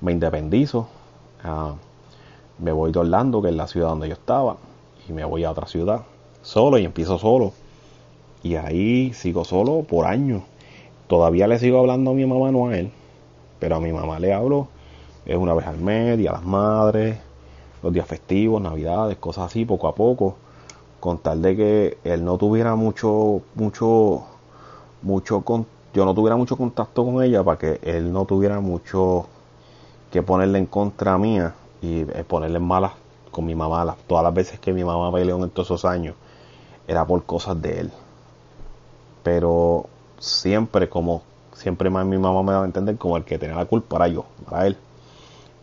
[0.00, 0.88] me independizo,
[1.44, 1.74] ah,
[2.58, 4.56] me voy de Orlando, que es la ciudad donde yo estaba,
[5.08, 6.02] y me voy a otra ciudad,
[6.42, 7.52] solo y empiezo solo.
[8.42, 10.42] Y ahí sigo solo por años.
[11.06, 12.90] Todavía le sigo hablando a mi mamá, no a él,
[13.58, 14.68] pero a mi mamá le hablo
[15.24, 17.18] es una vez al mes, día a las madres,
[17.82, 20.34] los días festivos, navidades, cosas así, poco a poco,
[21.00, 24.24] con tal de que él no tuviera mucho, mucho,
[25.02, 29.26] mucho contacto yo no tuviera mucho contacto con ella para que él no tuviera mucho
[30.10, 32.92] que ponerle en contra mía y eh, ponerle en malas
[33.30, 33.94] con mi mamá.
[34.06, 36.14] todas las veces que mi mamá peleó en todos esos años
[36.88, 37.92] era por cosas de él.
[39.22, 39.86] Pero
[40.18, 41.22] siempre como
[41.54, 44.08] siempre más mi mamá me daba a entender como el que tenía la culpa era
[44.08, 44.76] yo, para él.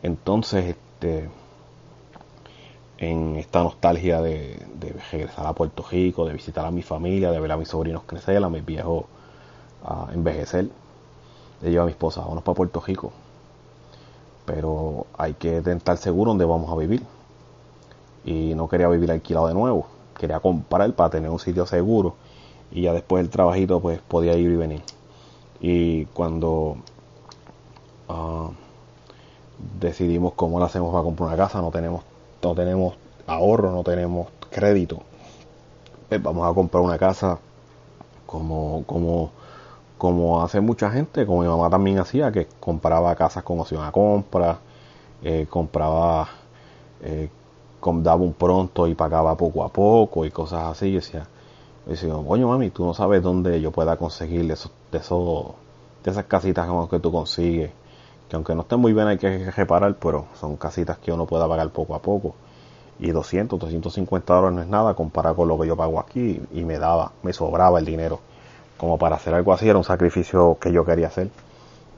[0.03, 1.30] Entonces, este
[2.97, 7.39] en esta nostalgia de, de regresar a Puerto Rico, de visitar a mi familia, de
[7.39, 9.05] ver a mis sobrinos crecer, a mis viejos
[9.86, 10.70] a envejecer.
[11.62, 13.12] Le digo a mi esposa, vamos para Puerto Rico.
[14.45, 17.03] Pero hay que estar seguro donde vamos a vivir.
[18.26, 19.88] Y no quería vivir alquilado de nuevo.
[20.18, 22.16] Quería comprar para tener un sitio seguro.
[22.72, 24.82] Y ya después del trabajito pues podía ir y venir.
[25.61, 26.78] Y cuando
[28.07, 28.49] ah,
[29.80, 32.03] decidimos cómo lo hacemos para comprar una casa, no tenemos,
[32.41, 32.95] no tenemos
[33.28, 35.01] ahorro, no tenemos crédito.
[36.07, 37.39] Pues vamos a comprar una casa
[38.26, 39.32] como, como,
[39.97, 43.91] como hace mucha gente, como mi mamá también hacía, que compraba casas con opción a
[43.91, 44.59] compra,
[45.24, 46.30] eh, compraba,
[47.01, 47.30] eh,
[47.82, 50.93] daba un pronto y pagaba poco a poco y cosas así.
[50.93, 51.28] Decía,
[51.89, 56.11] yo decía, coño mami, tú no sabes dónde yo pueda conseguir de esos, de de
[56.11, 57.71] esas casitas que tú consigues,
[58.29, 61.47] que aunque no estén muy bien hay que reparar, pero son casitas que uno pueda
[61.47, 62.35] pagar poco a poco.
[62.99, 66.63] Y 200, 250 dólares no es nada comparado con lo que yo pago aquí y
[66.63, 68.19] me daba, me sobraba el dinero.
[68.77, 71.31] Como para hacer algo así era un sacrificio que yo quería hacer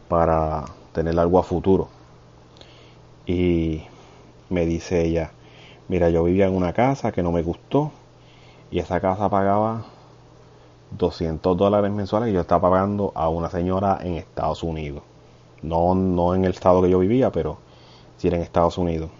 [0.07, 0.63] para
[0.93, 1.89] tener algo a futuro.
[3.25, 3.83] Y
[4.49, 5.31] me dice ella,
[5.89, 7.91] mira, yo vivía en una casa que no me gustó
[8.71, 9.83] y esa casa pagaba
[10.97, 15.03] 200 dólares mensuales y yo estaba pagando a una señora en Estados Unidos.
[15.61, 17.57] No, no en el estado que yo vivía, pero
[18.17, 19.11] sí era en Estados Unidos.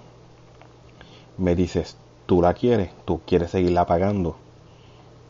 [1.37, 2.91] Me dices, ¿tú la quieres?
[3.05, 4.37] ¿Tú quieres seguirla pagando?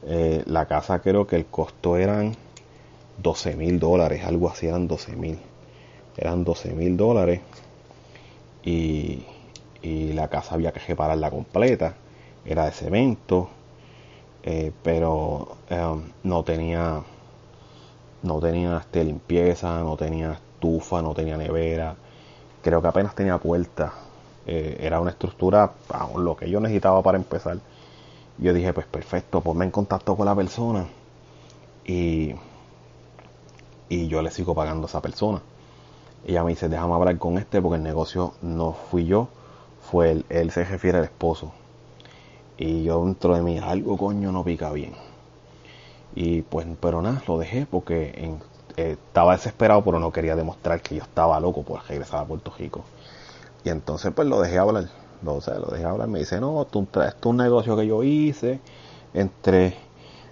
[0.04, 2.36] Eh, la casa creo que el costo eran
[3.22, 5.40] 12 mil dólares, algo así eran 12 mil.
[6.18, 7.42] Eran 12 mil dólares
[8.64, 9.26] y,
[9.82, 11.96] y la casa había que repararla completa.
[12.46, 13.50] Era de cemento,
[14.44, 17.04] eh, pero eh, no tenía
[18.24, 21.96] no tenía este, limpieza, no tenía estufa, no tenía nevera.
[22.62, 23.94] Creo que apenas tenía puerta.
[24.46, 27.58] Eh, era una estructura, vamos, lo que yo necesitaba para empezar.
[28.38, 30.88] Yo dije, pues perfecto, ponme en contacto con la persona
[31.86, 32.34] y,
[33.90, 35.42] y yo le sigo pagando a esa persona.
[36.26, 39.30] Ella me dice, déjame hablar con este porque el negocio no fui yo,
[39.82, 41.52] fue él, él se refiere al esposo.
[42.62, 44.94] Y yo dentro de mí, algo coño no pica bien.
[46.14, 48.38] Y pues, pero nada, lo dejé porque
[48.78, 52.54] eh, estaba desesperado, pero no quería demostrar que yo estaba loco por regresar a Puerto
[52.56, 52.84] Rico.
[53.64, 54.90] Y entonces pues lo dejé hablar.
[55.24, 56.08] Lo, o sea, lo dejé hablar.
[56.08, 58.60] Me dice, no, esto, es un negocio que yo hice
[59.16, 59.76] entre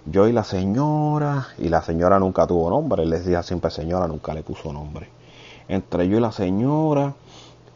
[0.06, 1.48] yo y la señora.
[1.58, 3.02] Y la señora nunca tuvo nombre.
[3.02, 5.08] Él decía siempre señora, nunca le puso nombre.
[5.66, 7.12] Entre yo y la señora,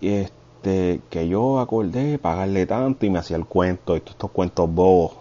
[0.01, 3.95] y este, que yo acordé pagarle tanto y me hacía el cuento.
[4.01, 5.13] Todos estos cuentos bobos.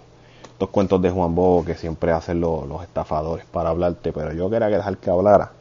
[0.53, 4.11] Estos cuentos de Juan Bobo que siempre hacen los, los estafadores para hablarte.
[4.11, 5.51] Pero yo quería dejar que hablara.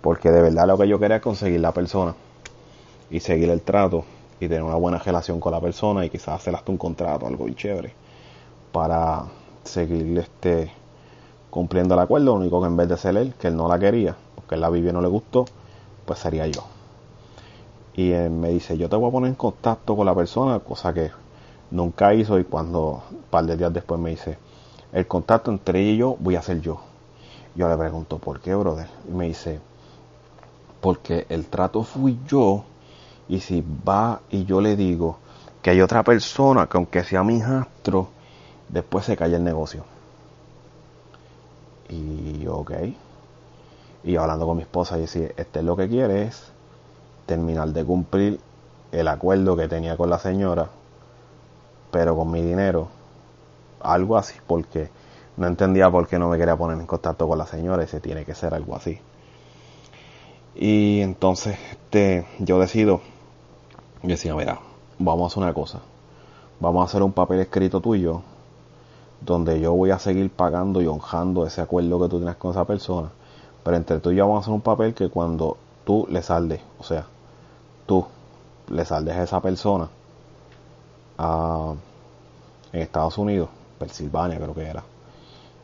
[0.00, 2.14] Porque de verdad lo que yo quería es conseguir la persona
[3.10, 4.04] y seguir el trato
[4.40, 7.44] y tener una buena relación con la persona y quizás hacer hasta un contrato, algo
[7.44, 7.92] bien chévere,
[8.72, 9.24] para
[9.62, 10.70] seguir este
[11.50, 13.78] cumpliendo el acuerdo, lo único que en vez de ser él, que él no la
[13.78, 15.44] quería, porque él la vivió y no le gustó,
[16.04, 16.73] pues sería yo.
[17.96, 20.92] Y él me dice, yo te voy a poner en contacto con la persona, cosa
[20.92, 21.12] que
[21.70, 24.36] nunca hizo y cuando un par de días después me dice,
[24.92, 26.80] el contacto entre ella y yo voy a ser yo.
[27.54, 28.88] Yo le pregunto, ¿por qué, brother?
[29.08, 29.60] Y me dice,
[30.80, 32.64] porque el trato fui yo
[33.28, 35.18] y si va y yo le digo
[35.62, 38.08] que hay otra persona que aunque sea mi hijastro,
[38.68, 39.84] después se cae el negocio.
[41.88, 42.72] Y ok.
[44.02, 46.53] Y hablando con mi esposa y decía, este es lo que quiere es
[47.26, 48.40] terminar de cumplir
[48.92, 50.68] el acuerdo que tenía con la señora,
[51.90, 52.88] pero con mi dinero.
[53.80, 54.88] Algo así, porque
[55.36, 58.00] no entendía por qué no me quería poner en contacto con la señora y se
[58.00, 58.98] tiene que ser algo así.
[60.54, 63.00] Y entonces este, yo decido,
[64.02, 64.60] decía, mira,
[64.98, 65.80] vamos a hacer una cosa.
[66.60, 68.22] Vamos a hacer un papel escrito tuyo
[69.20, 72.64] donde yo voy a seguir pagando y honrando ese acuerdo que tú tienes con esa
[72.64, 73.10] persona.
[73.64, 76.60] Pero entre tú y yo vamos a hacer un papel que cuando tú le saldes,
[76.78, 77.06] o sea,
[77.86, 78.06] tú
[78.70, 79.88] le saldes a esa persona
[81.18, 81.74] a,
[82.72, 84.84] en Estados Unidos, Pensilvania creo que era,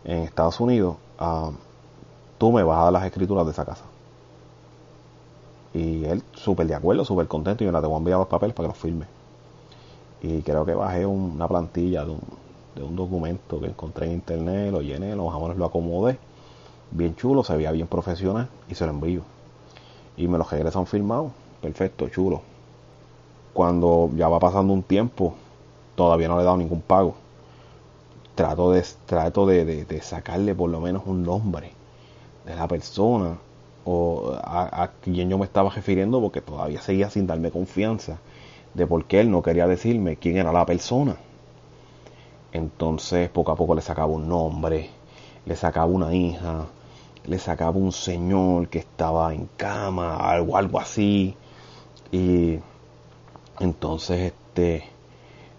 [0.05, 1.53] en Estados Unidos, a,
[2.39, 3.85] tú me vas a dar las escrituras de esa casa.
[5.75, 8.55] Y él súper de acuerdo, súper contento y me la te voy enviar los papeles
[8.55, 9.07] para que los firme.
[10.23, 12.21] Y creo que bajé un- una plantilla de un,
[12.75, 16.19] de un documento que encontré en internet, lo llené, lo más o menos lo acomodé.
[16.93, 19.23] Bien chulo, se veía bien profesional y se lo envío.
[20.17, 21.33] Y me lo regresan firmado.
[21.61, 22.43] Perfecto, chulo.
[23.53, 25.35] Cuando ya va pasando un tiempo,
[25.95, 27.15] todavía no le he dado ningún pago.
[28.35, 31.73] Trato de, trato de, sacarle por lo menos un nombre
[32.47, 33.37] de la persona
[33.85, 38.19] o a, a quien yo me estaba refiriendo porque todavía seguía sin darme confianza
[38.75, 41.17] de por qué él no quería decirme quién era la persona.
[42.53, 44.91] Entonces poco a poco le sacaba un nombre,
[45.47, 46.67] le sacaba una hija,
[47.27, 51.37] le sacaba un señor que estaba en cama, algo, algo así.
[52.13, 52.59] Y
[53.61, 54.85] entonces este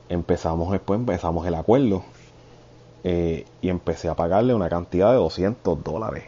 [0.09, 2.03] empezamos después, empezamos el acuerdo
[3.03, 6.25] eh, y empecé a pagarle una cantidad de 200 dólares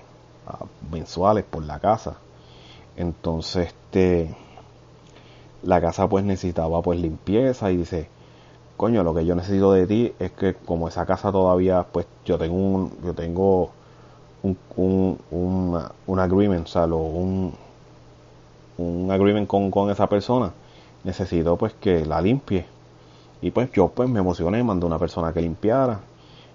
[0.47, 2.17] ah, mensuales por la casa.
[2.97, 4.36] Entonces, este,
[5.63, 8.09] la casa pues necesitaba pues limpieza y dice,
[8.78, 12.38] coño, lo que yo necesito de ti es que como esa casa todavía, pues yo
[12.39, 13.71] tengo un, yo tengo
[14.43, 17.53] un, un, un, un agreement, o sea, lo- un,
[18.84, 20.51] un agreement con, con esa persona,
[21.03, 22.65] necesito pues que la limpie.
[23.41, 25.99] Y pues yo pues me emocioné, mandé a una persona que limpiara,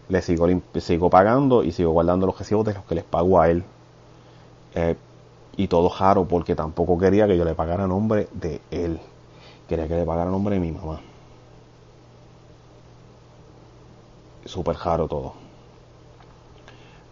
[0.09, 0.47] le sigo,
[0.81, 3.63] sigo pagando y sigo guardando los recibos de los que les pago a él.
[4.75, 4.97] Eh,
[5.57, 9.01] y todo jaro porque tampoco quería que yo le pagara nombre de él.
[9.69, 11.01] Quería que le pagara nombre de mi mamá.
[14.45, 15.35] Súper jaro todo.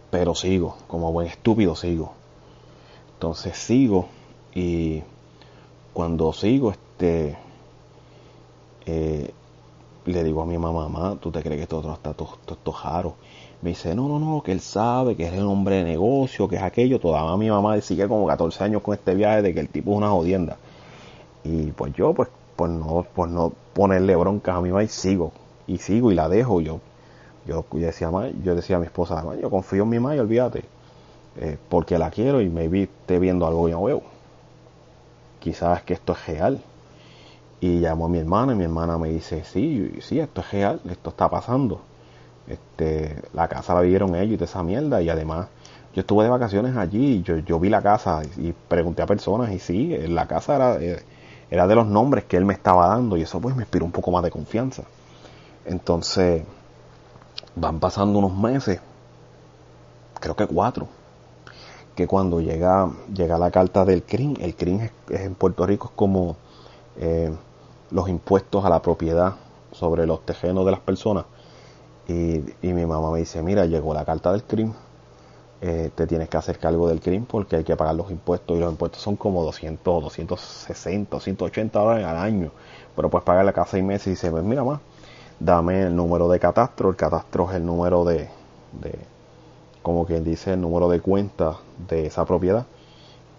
[0.09, 2.13] Pero sigo, como buen estúpido sigo.
[3.13, 4.07] Entonces sigo
[4.57, 5.03] y
[5.93, 7.37] cuando sigo, este,
[8.87, 9.31] eh,
[10.05, 12.57] le digo a mi mamá, mamá, ¿tú te crees que esto no está todo, todo,
[12.63, 13.13] todo jaro?
[13.61, 16.55] Me dice, no, no, no, que él sabe, que es el hombre de negocio, que
[16.55, 16.99] es aquello.
[16.99, 19.97] Todavía mi mamá sigue como 14 años con este viaje de que el tipo es
[19.97, 20.57] una jodienda.
[21.43, 25.33] Y pues yo, pues, pues no, pues no ponerle broncas a mi mamá y sigo,
[25.67, 26.61] y sigo y la dejo.
[26.61, 26.79] Yo,
[27.45, 30.19] yo, decía, "Ma", yo decía a mi esposa, "Ma, yo confío en mi mamá y
[30.19, 30.63] olvídate,
[31.39, 34.16] eh, porque la quiero y maybe esté viendo algo que no veo.
[35.39, 36.61] Quizás que esto es real.
[37.59, 40.81] Y llamo a mi hermana y mi hermana me dice, sí, sí, esto es real,
[40.89, 41.81] esto está pasando.
[42.47, 45.01] Este, la casa la vieron ellos y toda esa mierda.
[45.01, 45.47] Y además,
[45.93, 49.51] yo estuve de vacaciones allí y yo, yo vi la casa y pregunté a personas
[49.51, 51.03] y sí, eh, la casa era, eh,
[51.49, 53.91] era de los nombres que él me estaba dando y eso pues me inspiró un
[53.91, 54.83] poco más de confianza.
[55.65, 56.43] Entonces,
[57.55, 58.79] van pasando unos meses,
[60.19, 60.87] creo que cuatro,
[61.97, 65.93] que cuando llega, llega la carta del CRIM, el CRIM es, en Puerto Rico es
[65.95, 66.37] como
[66.99, 67.35] eh,
[67.89, 69.33] los impuestos a la propiedad
[69.71, 71.25] sobre los tejenos de las personas.
[72.07, 74.73] Y, mi mamá me dice, mira, llegó la carta del CRIM,
[75.61, 78.59] eh, te tienes que hacer cargo del CRIM porque hay que pagar los impuestos y
[78.59, 82.51] los impuestos son como 200, 260, 180 dólares al año,
[82.95, 84.81] pero puedes pagarle cada seis meses y dice, pues mira más,
[85.39, 88.29] dame el número de catastro, el catastro es el número de
[89.87, 92.65] como quien dice, el número de cuenta de esa propiedad,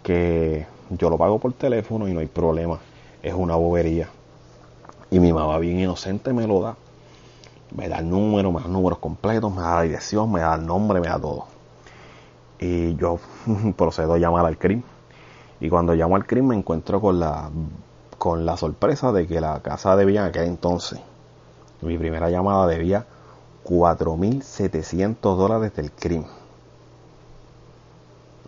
[0.03, 2.78] que yo lo pago por teléfono y no hay problema,
[3.22, 4.09] es una bobería.
[5.11, 6.76] Y mi mamá bien inocente me lo da.
[7.76, 10.64] Me da el número, me da números completos, me da la dirección, me da el
[10.64, 11.44] nombre, me da todo.
[12.59, 13.18] Y yo
[13.76, 14.82] procedo a llamar al CRIM.
[15.61, 17.51] Y cuando llamo al CRIM me encuentro con la,
[18.16, 20.99] con la sorpresa de que la casa debía en aquel entonces,
[21.82, 23.05] mi primera llamada debía
[23.64, 26.24] 4.700 dólares del CRIM.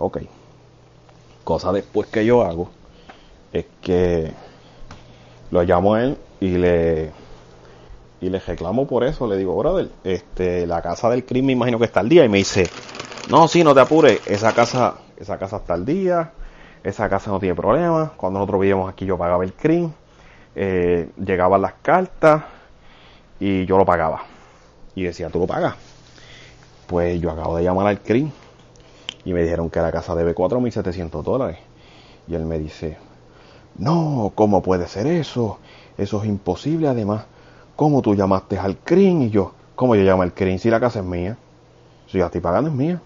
[0.01, 0.19] Ok.
[1.45, 2.71] Cosa después que yo hago
[3.53, 4.33] es que
[5.51, 7.13] lo llamo a él y le
[8.23, 11.79] y le reclamo por eso, le digo, brother, este, la casa del crimen me imagino
[11.79, 12.69] que está al día y me dice,
[13.31, 16.33] no, sí, no te apures, esa casa, esa casa está al día,
[16.83, 19.95] esa casa no tiene problema, cuando nosotros vivíamos aquí yo pagaba el crimen,
[20.55, 22.43] eh, llegaban las cartas
[23.39, 24.23] y yo lo pagaba.
[24.95, 25.75] Y decía, ¿tú lo pagas?
[26.87, 28.31] Pues yo acabo de llamar al CRIM
[29.25, 31.59] y me dijeron que la casa debe 4.700 dólares.
[32.27, 32.97] Y él me dice,
[33.79, 35.59] no, ¿cómo puede ser eso?
[35.99, 36.89] Eso es imposible.
[36.89, 37.25] Además,
[37.77, 39.23] ¿cómo tú llamaste al CRIM?
[39.23, 41.37] Y yo, ¿cómo yo llamo al CRIM si la casa es mía?
[42.09, 43.01] Si yo estoy pagando es mía.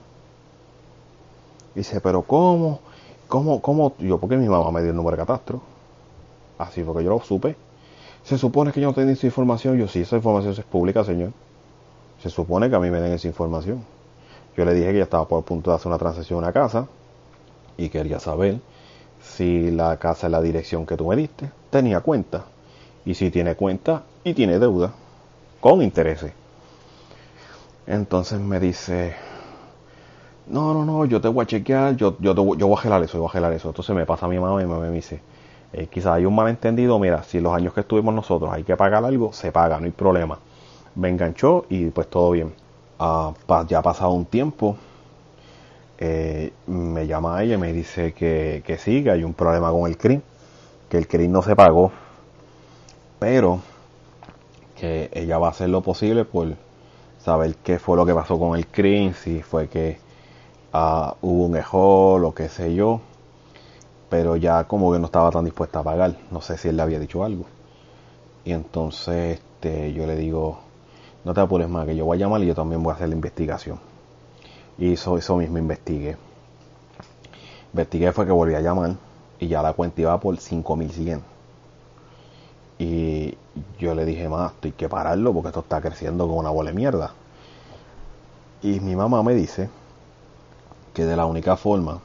[1.75, 2.81] Dice, pero ¿cómo?
[3.27, 3.61] ¿Cómo?
[3.61, 3.95] ¿Cómo?
[3.99, 5.61] Yo, porque mi mamá me dio el número de catastro.
[6.59, 7.57] Así porque yo lo supe.
[8.23, 9.77] Se supone que yo no tengo esa información.
[9.77, 11.33] Yo sí, esa información es pública, señor.
[12.23, 13.85] Se supone que a mí me den esa información.
[14.57, 16.87] Yo le dije que ya estaba por punto de hacer una transacción a una casa
[17.77, 18.61] y quería saber
[19.23, 22.45] si la casa en la dirección que tú me diste tenía cuenta.
[23.05, 24.93] Y si tiene cuenta y tiene deuda
[25.61, 26.33] con intereses.
[27.87, 29.15] Entonces me dice,
[30.47, 33.03] no, no, no, yo te voy a chequear, yo, yo, te yo voy a gelar
[33.03, 33.69] eso, yo voy a gelar eso.
[33.69, 35.21] Entonces me pasa a mi mamá y mi mamá me dice,
[35.73, 39.05] eh, quizás hay un malentendido, mira, si los años que estuvimos nosotros hay que pagar
[39.05, 40.39] algo, se paga, no hay problema.
[40.95, 42.64] Me enganchó y pues todo bien.
[42.97, 44.77] Pa, ya ha pasado un tiempo,
[45.99, 49.89] eh, me llama ella y me dice que, que sí, que hay un problema con
[49.89, 50.23] el CRIM,
[50.89, 51.93] que el CRIM no se pagó,
[53.19, 53.61] pero
[54.77, 56.55] que ella va a hacer lo posible por
[57.19, 59.99] saber qué fue lo que pasó con el CRIM, si fue que
[60.73, 63.01] uh, hubo un error, lo que sé yo,
[64.09, 66.83] pero ya como que no estaba tan dispuesta a pagar, no sé si él le
[66.83, 67.47] había dicho algo.
[68.45, 70.59] Y entonces este, yo le digo,
[71.25, 73.09] no te apures más, que yo voy a llamar y yo también voy a hacer
[73.09, 73.81] la investigación.
[74.77, 76.17] Y eso, mismo investigué.
[77.73, 78.95] Investigué fue que volví a llamar
[79.39, 81.23] y ya la cuenta iba por 5100.
[82.79, 83.37] Y
[83.79, 86.77] yo le dije, más, estoy que pararlo porque esto está creciendo como una bola de
[86.77, 87.13] mierda.
[88.63, 89.71] Y mi mamá me dice
[90.93, 92.01] que de la única forma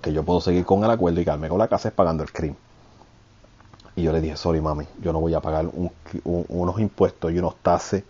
[0.00, 2.32] que yo puedo seguir con el acuerdo y quedarme con la casa es pagando el
[2.32, 2.63] crimen.
[3.96, 5.90] Y yo le dije, sorry mami, yo no voy a pagar un-
[6.24, 8.02] un- unos impuestos y unos taxes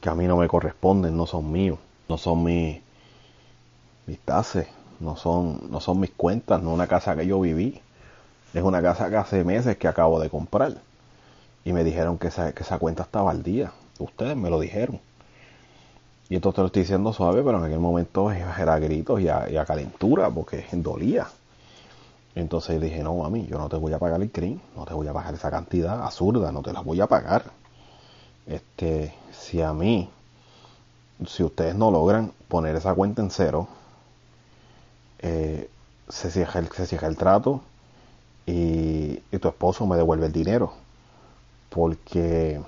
[0.00, 1.78] que a mí no me corresponden, no son míos,
[2.08, 2.80] no son mis,
[4.06, 4.66] mis taxes,
[5.00, 7.80] no son, no son mis cuentas, no una casa que yo viví,
[8.54, 10.74] es una casa que hace meses que acabo de comprar.
[11.64, 15.00] Y me dijeron que esa, que esa cuenta estaba al día, ustedes me lo dijeron.
[16.28, 19.48] Y esto te lo estoy diciendo suave, pero en aquel momento era gritos y a,
[19.50, 21.26] y a calentura, porque dolía.
[22.34, 25.06] Entonces dije, no, mami, yo no te voy a pagar el crimen, no te voy
[25.06, 27.44] a pagar esa cantidad absurda, no te la voy a pagar.
[28.46, 30.08] Este, si a mí,
[31.26, 33.68] si ustedes no logran poner esa cuenta en cero,
[35.20, 35.68] eh,
[36.08, 37.60] se, cierra el, se cierra el trato
[38.46, 40.72] y, y tu esposo me devuelve el dinero.
[41.68, 42.60] Porque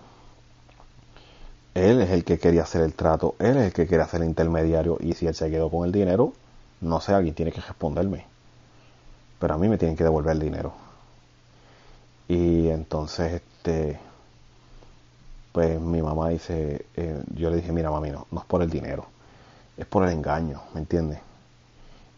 [1.75, 4.29] él es el que quería hacer el trato, él es el que quería hacer el
[4.29, 6.33] intermediario y si él se quedó con el dinero,
[6.81, 8.34] no sé, alguien tiene que responderme.
[9.45, 10.73] Pero a mí me tienen que devolver el dinero.
[12.29, 14.01] Y entonces, este,
[15.53, 18.71] pues mi mamá dice, eh, yo le dije, mira mami, no, no es por el
[18.71, 19.05] dinero,
[19.77, 21.19] es por el engaño, ¿me entiendes?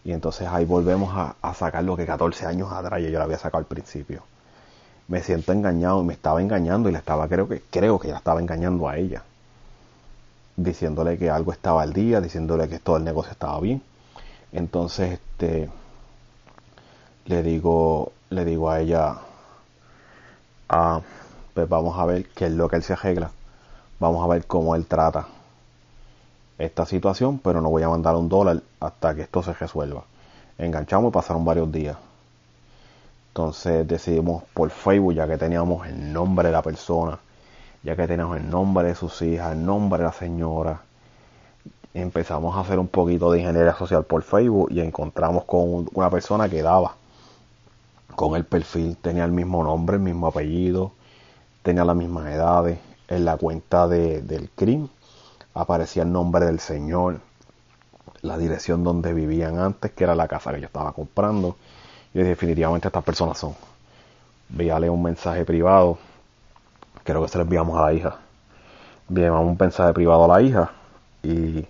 [0.04, 3.58] Y entonces ahí volvemos a, sacar lo que 14 años atrás yo, yo había sacado
[3.58, 4.22] al principio.
[5.08, 8.18] Me siento engañado y me estaba engañando y le estaba, creo que, creo que la
[8.18, 9.24] estaba engañando a ella.
[10.54, 13.82] Diciéndole que algo estaba al día, diciéndole que todo el negocio estaba bien.
[14.52, 15.68] Entonces, este,
[17.26, 19.16] le digo, le digo a ella,
[20.68, 21.00] ah,
[21.54, 23.30] pues vamos a ver qué es lo que él se arregla.
[23.98, 25.26] Vamos a ver cómo él trata
[26.58, 30.04] esta situación, pero no voy a mandar un dólar hasta que esto se resuelva.
[30.58, 31.96] Enganchamos y pasaron varios días.
[33.28, 37.18] Entonces decidimos por Facebook, ya que teníamos el nombre de la persona,
[37.82, 40.80] ya que teníamos el nombre de sus hijas, el nombre de la señora,
[41.92, 46.48] empezamos a hacer un poquito de ingeniería social por Facebook y encontramos con una persona
[46.48, 46.94] que daba
[48.14, 50.92] con el perfil, tenía el mismo nombre, el mismo apellido,
[51.62, 52.78] tenía las mismas edades,
[53.09, 54.88] en la cuenta de, del CRIM
[55.57, 57.20] aparecía el nombre del señor,
[58.20, 61.57] la dirección donde vivían antes, que era la casa que yo estaba comprando.
[62.12, 63.54] Y definitivamente estas personas son.
[64.50, 65.98] Envíale un mensaje privado,
[67.04, 68.16] creo que se lo enviamos a la hija.
[69.09, 70.70] Enviamos un mensaje privado a la hija
[71.22, 71.66] y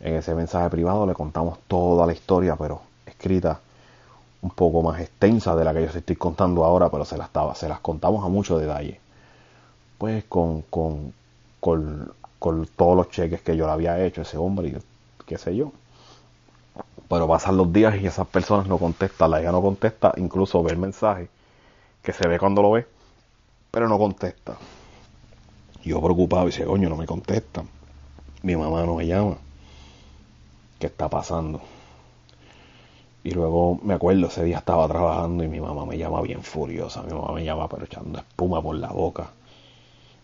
[0.00, 3.58] en ese mensaje privado le contamos toda la historia, pero escrita
[4.42, 7.28] un poco más extensa de la que yo os estoy contando ahora, pero se las,
[7.28, 9.00] estaba, se las contamos a mucho detalle.
[9.98, 11.12] Pues con, con,
[11.60, 14.76] con, con todos los cheques que yo le había hecho ese hombre y
[15.26, 15.72] qué sé yo.
[17.08, 20.72] Pero pasan los días y esas personas no contestan, la hija no contesta, incluso ve
[20.72, 21.28] el mensaje,
[22.02, 22.86] que se ve cuando lo ve,
[23.70, 24.56] pero no contesta.
[25.82, 27.68] Yo preocupado dice, coño, no me contestan.
[28.42, 29.36] Mi mamá no me llama.
[30.78, 31.60] ¿Qué está pasando?
[33.22, 37.02] Y luego me acuerdo, ese día estaba trabajando y mi mamá me llama bien furiosa.
[37.02, 39.30] Mi mamá me llama pero echando espuma por la boca.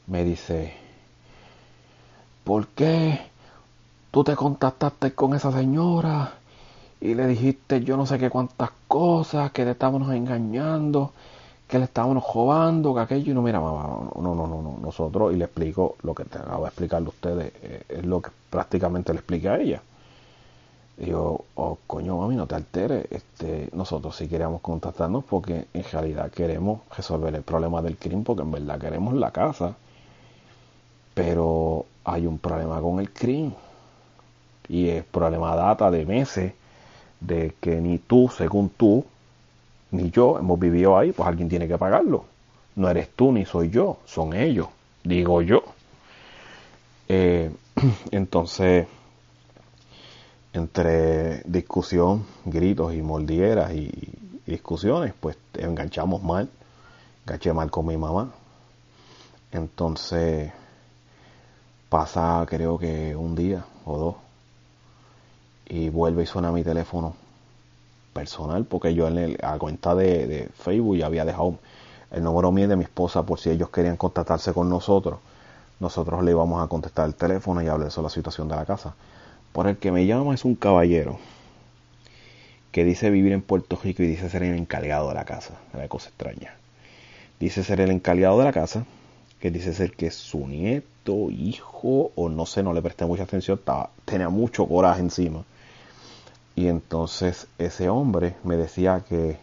[0.06, 0.72] Me dice,
[2.44, 3.20] ¿por qué
[4.10, 6.34] tú te contactaste con esa señora
[7.00, 11.12] y le dijiste yo no sé qué cuántas cosas, que le estábamos engañando,
[11.68, 13.32] que le estábamos robando, que aquello?
[13.32, 16.38] Y no, mira, mamá, no, no, no, no, nosotros, y le explico lo que te
[16.38, 19.82] acabo de explicarle a ustedes, eh, es lo que prácticamente le expliqué a ella.
[20.96, 23.06] Digo, oh, coño, mami, no te alteres.
[23.10, 28.42] Este, nosotros sí queríamos contactarnos porque en realidad queremos resolver el problema del crimen, porque
[28.42, 29.76] en verdad queremos la casa.
[31.14, 33.54] Pero hay un problema con el crimen.
[34.68, 36.52] Y el problema data de meses
[37.20, 39.04] de que ni tú, según tú,
[39.90, 42.24] ni yo hemos vivido ahí, pues alguien tiene que pagarlo.
[42.74, 44.68] No eres tú ni soy yo, son ellos,
[45.04, 45.62] digo yo.
[47.08, 47.50] Eh,
[48.10, 48.86] entonces
[50.56, 53.92] entre discusión, gritos y mordieras y,
[54.46, 56.48] discusiones, pues enganchamos mal,
[57.26, 58.30] enganché mal con mi mamá.
[59.52, 60.52] Entonces
[61.88, 64.14] pasa creo que un día o dos
[65.68, 67.14] y vuelve y suena mi teléfono
[68.12, 71.58] personal porque yo en el, a cuenta de, de Facebook ya había dejado
[72.10, 75.18] el número mío de mi esposa por si ellos querían contactarse con nosotros.
[75.80, 78.94] Nosotros le íbamos a contestar el teléfono y hablar sobre la situación de la casa
[79.56, 81.18] por el que me llama es un caballero
[82.72, 85.54] que dice vivir en Puerto Rico y dice ser el encargado de la casa.
[85.72, 86.54] Una cosa extraña.
[87.40, 88.84] Dice ser el encargado de la casa,
[89.40, 93.58] que dice ser que su nieto, hijo, o no sé, no le presté mucha atención,
[94.04, 95.42] tenía mucho coraje encima.
[96.54, 99.38] Y entonces ese hombre me decía que,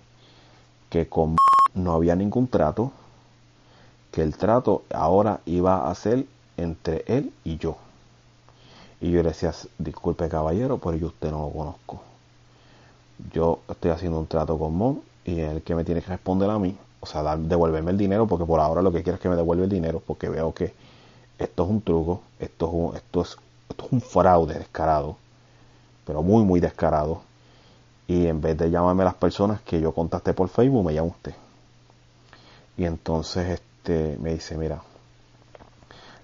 [0.91, 1.37] que con
[1.73, 2.91] no había ningún trato,
[4.11, 7.77] que el trato ahora iba a ser entre él y yo
[9.03, 12.01] Y yo le decía, disculpe caballero, pero yo usted no lo conozco.
[13.33, 16.57] Yo estoy haciendo un trato con Mon y el que me tiene que responder a
[16.57, 16.77] mí.
[17.01, 19.65] O sea, devolverme el dinero porque por ahora lo que quiero es que me devuelva
[19.65, 20.73] el dinero porque veo que
[21.37, 23.37] esto es un truco, esto es un, esto es,
[23.71, 25.17] esto es un fraude descarado,
[26.07, 27.23] pero muy, muy descarado.
[28.07, 31.09] Y en vez de llamarme a las personas que yo contacté por Facebook, me llama
[31.09, 31.33] usted.
[32.77, 34.81] Y entonces este me dice, mira,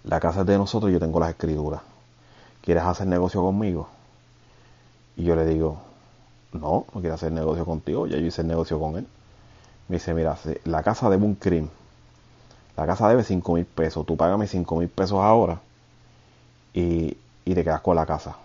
[0.05, 1.81] la casa es de nosotros, yo tengo las escrituras.
[2.69, 3.87] ¿Quieres hacer negocio conmigo?
[5.17, 5.77] Y yo le digo,
[6.51, 9.07] no, no quiero hacer negocio contigo, ya yo hice el negocio con él.
[9.87, 11.71] Me dice, mira, la casa debe un crimen.
[12.77, 15.59] La casa debe 5 mil pesos, tú págame 5 mil pesos ahora
[16.71, 18.35] y, y te quedas con la casa.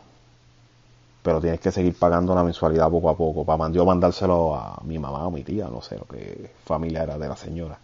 [1.22, 4.98] Pero tienes que seguir pagando la mensualidad poco a poco, para yo mandárselo a mi
[4.98, 7.76] mamá o mi tía, no sé, lo que familia era de la señora.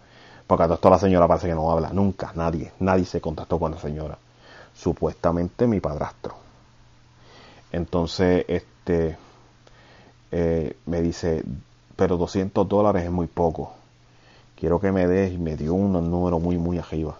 [0.47, 3.59] Porque a todo esto la señora parece que no habla, nunca, nadie, nadie se contactó
[3.59, 4.17] con la señora.
[4.81, 6.37] Supuestamente mi padrastro.
[7.71, 9.19] Entonces, este,
[10.31, 11.45] eh, me dice,
[11.97, 13.75] pero 200 dólares es muy poco.
[14.57, 17.19] Quiero que me des y me dio un número muy, muy arriba.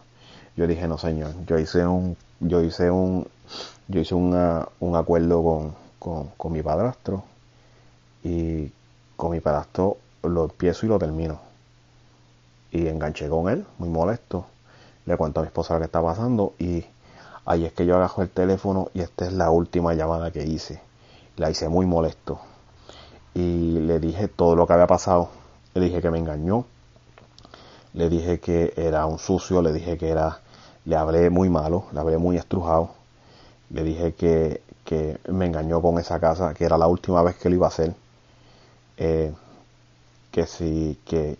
[0.57, 3.29] Yo dije, no señor, yo hice un, yo hice un,
[3.89, 7.25] yo hice un acuerdo con, con, con mi padrastro
[8.25, 8.73] y
[9.17, 11.41] con mi padrastro lo empiezo y lo termino.
[12.73, 14.47] Y enganché con él, muy molesto.
[15.05, 16.87] Le cuento a mi esposa lo que está pasando y
[17.51, 20.81] ahí es que yo agajo el teléfono y esta es la última llamada que hice.
[21.37, 22.39] La hice muy molesto
[23.35, 25.31] y le dije todo lo que había pasado.
[25.75, 26.65] Le dije que me engañó,
[27.95, 30.41] le dije que era un sucio, le dije que era,
[30.85, 32.91] le hablé muy malo, le hablé muy estrujado,
[33.71, 37.49] le dije que, que me engañó con esa casa, que era la última vez que
[37.49, 37.95] lo iba a hacer,
[38.97, 39.33] eh,
[40.31, 41.37] que si, que,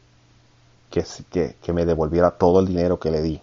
[0.91, 3.41] que, que, que me devolviera todo el dinero que le di.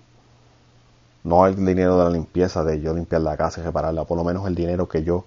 [1.28, 4.24] No el dinero de la limpieza, de yo limpiar la casa y repararla, por lo
[4.24, 5.26] menos el dinero que yo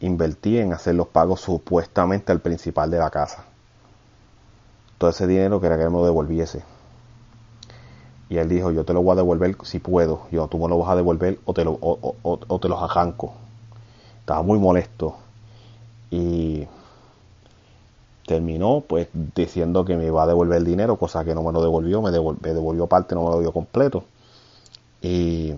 [0.00, 3.44] invertí en hacer los pagos supuestamente al principal de la casa.
[4.96, 6.62] Todo ese dinero que él me lo devolviese.
[8.30, 10.22] Y él dijo, yo te lo voy a devolver si puedo.
[10.30, 13.34] Yo, tú me lo vas a devolver o te, lo, o, te los arranco.
[14.20, 15.16] Estaba muy molesto.
[16.10, 16.66] Y
[18.26, 21.60] terminó pues diciendo que me iba a devolver el dinero, cosa que no me lo
[21.60, 24.04] devolvió, me devolvió, me devolvió parte, no me lo dio completo.
[25.02, 25.54] Y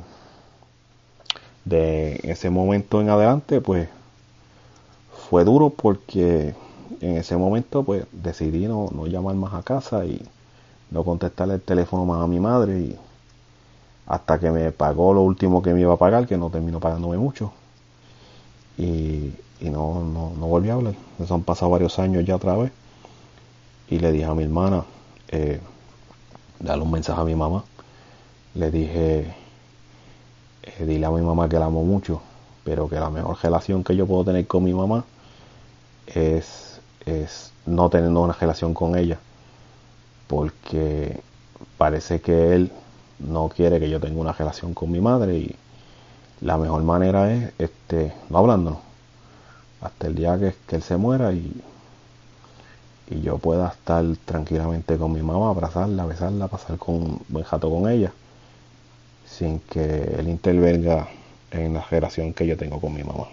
[1.64, 3.88] de ese momento en adelante pues
[5.28, 6.54] fue duro porque
[7.00, 10.20] en ese momento pues decidí no, no llamar más a casa y
[10.90, 12.96] no contestarle el teléfono más a mi madre y
[14.06, 17.16] hasta que me pagó lo último que me iba a pagar, que no terminó pagándome
[17.16, 17.52] mucho.
[18.76, 20.94] Y, y no, no, no, volví a hablar.
[21.18, 22.72] Eso han pasado varios años ya otra vez.
[23.88, 24.84] Y le dije a mi hermana,
[25.28, 25.60] eh,
[26.60, 27.64] darle un mensaje a mi mamá.
[28.55, 29.35] Le dije,
[30.62, 32.20] eh, dile a mi mamá que la amo mucho,
[32.64, 35.05] pero que la mejor relación que yo puedo tener con mi mamá
[36.06, 39.18] es, es no teniendo una relación con ella
[40.26, 41.20] porque
[41.78, 42.72] parece que él
[43.18, 45.56] no quiere que yo tenga una relación con mi madre y
[46.40, 48.81] la mejor manera es este no hablándonos
[49.81, 51.62] hasta el día que, que él se muera y,
[53.10, 57.70] y yo pueda estar tranquilamente con mi mamá, abrazarla, besarla, pasar con un buen jato
[57.70, 58.12] con ella
[59.26, 59.80] sin que
[60.18, 61.09] él intervenga
[61.51, 63.26] en la relación que yo tengo con mi mamá.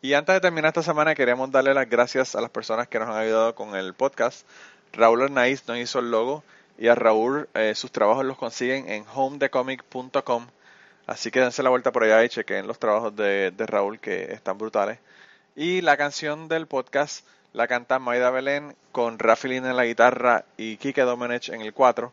[0.00, 3.08] Y antes de terminar esta semana queremos darle las gracias a las personas que nos
[3.08, 4.46] han ayudado con el podcast.
[4.92, 6.44] Raúl Arnaiz nos hizo el logo
[6.78, 10.46] y a Raúl eh, sus trabajos los consiguen en homedecomic.com.
[11.06, 14.58] Así que dense la vuelta por allá y chequen los trabajos de, Raúl que están
[14.58, 14.98] brutales.
[15.56, 20.76] Y la canción del podcast la canta Maida Belén con Rafaelín en la guitarra y
[20.76, 22.12] Kike Domenech en el 4.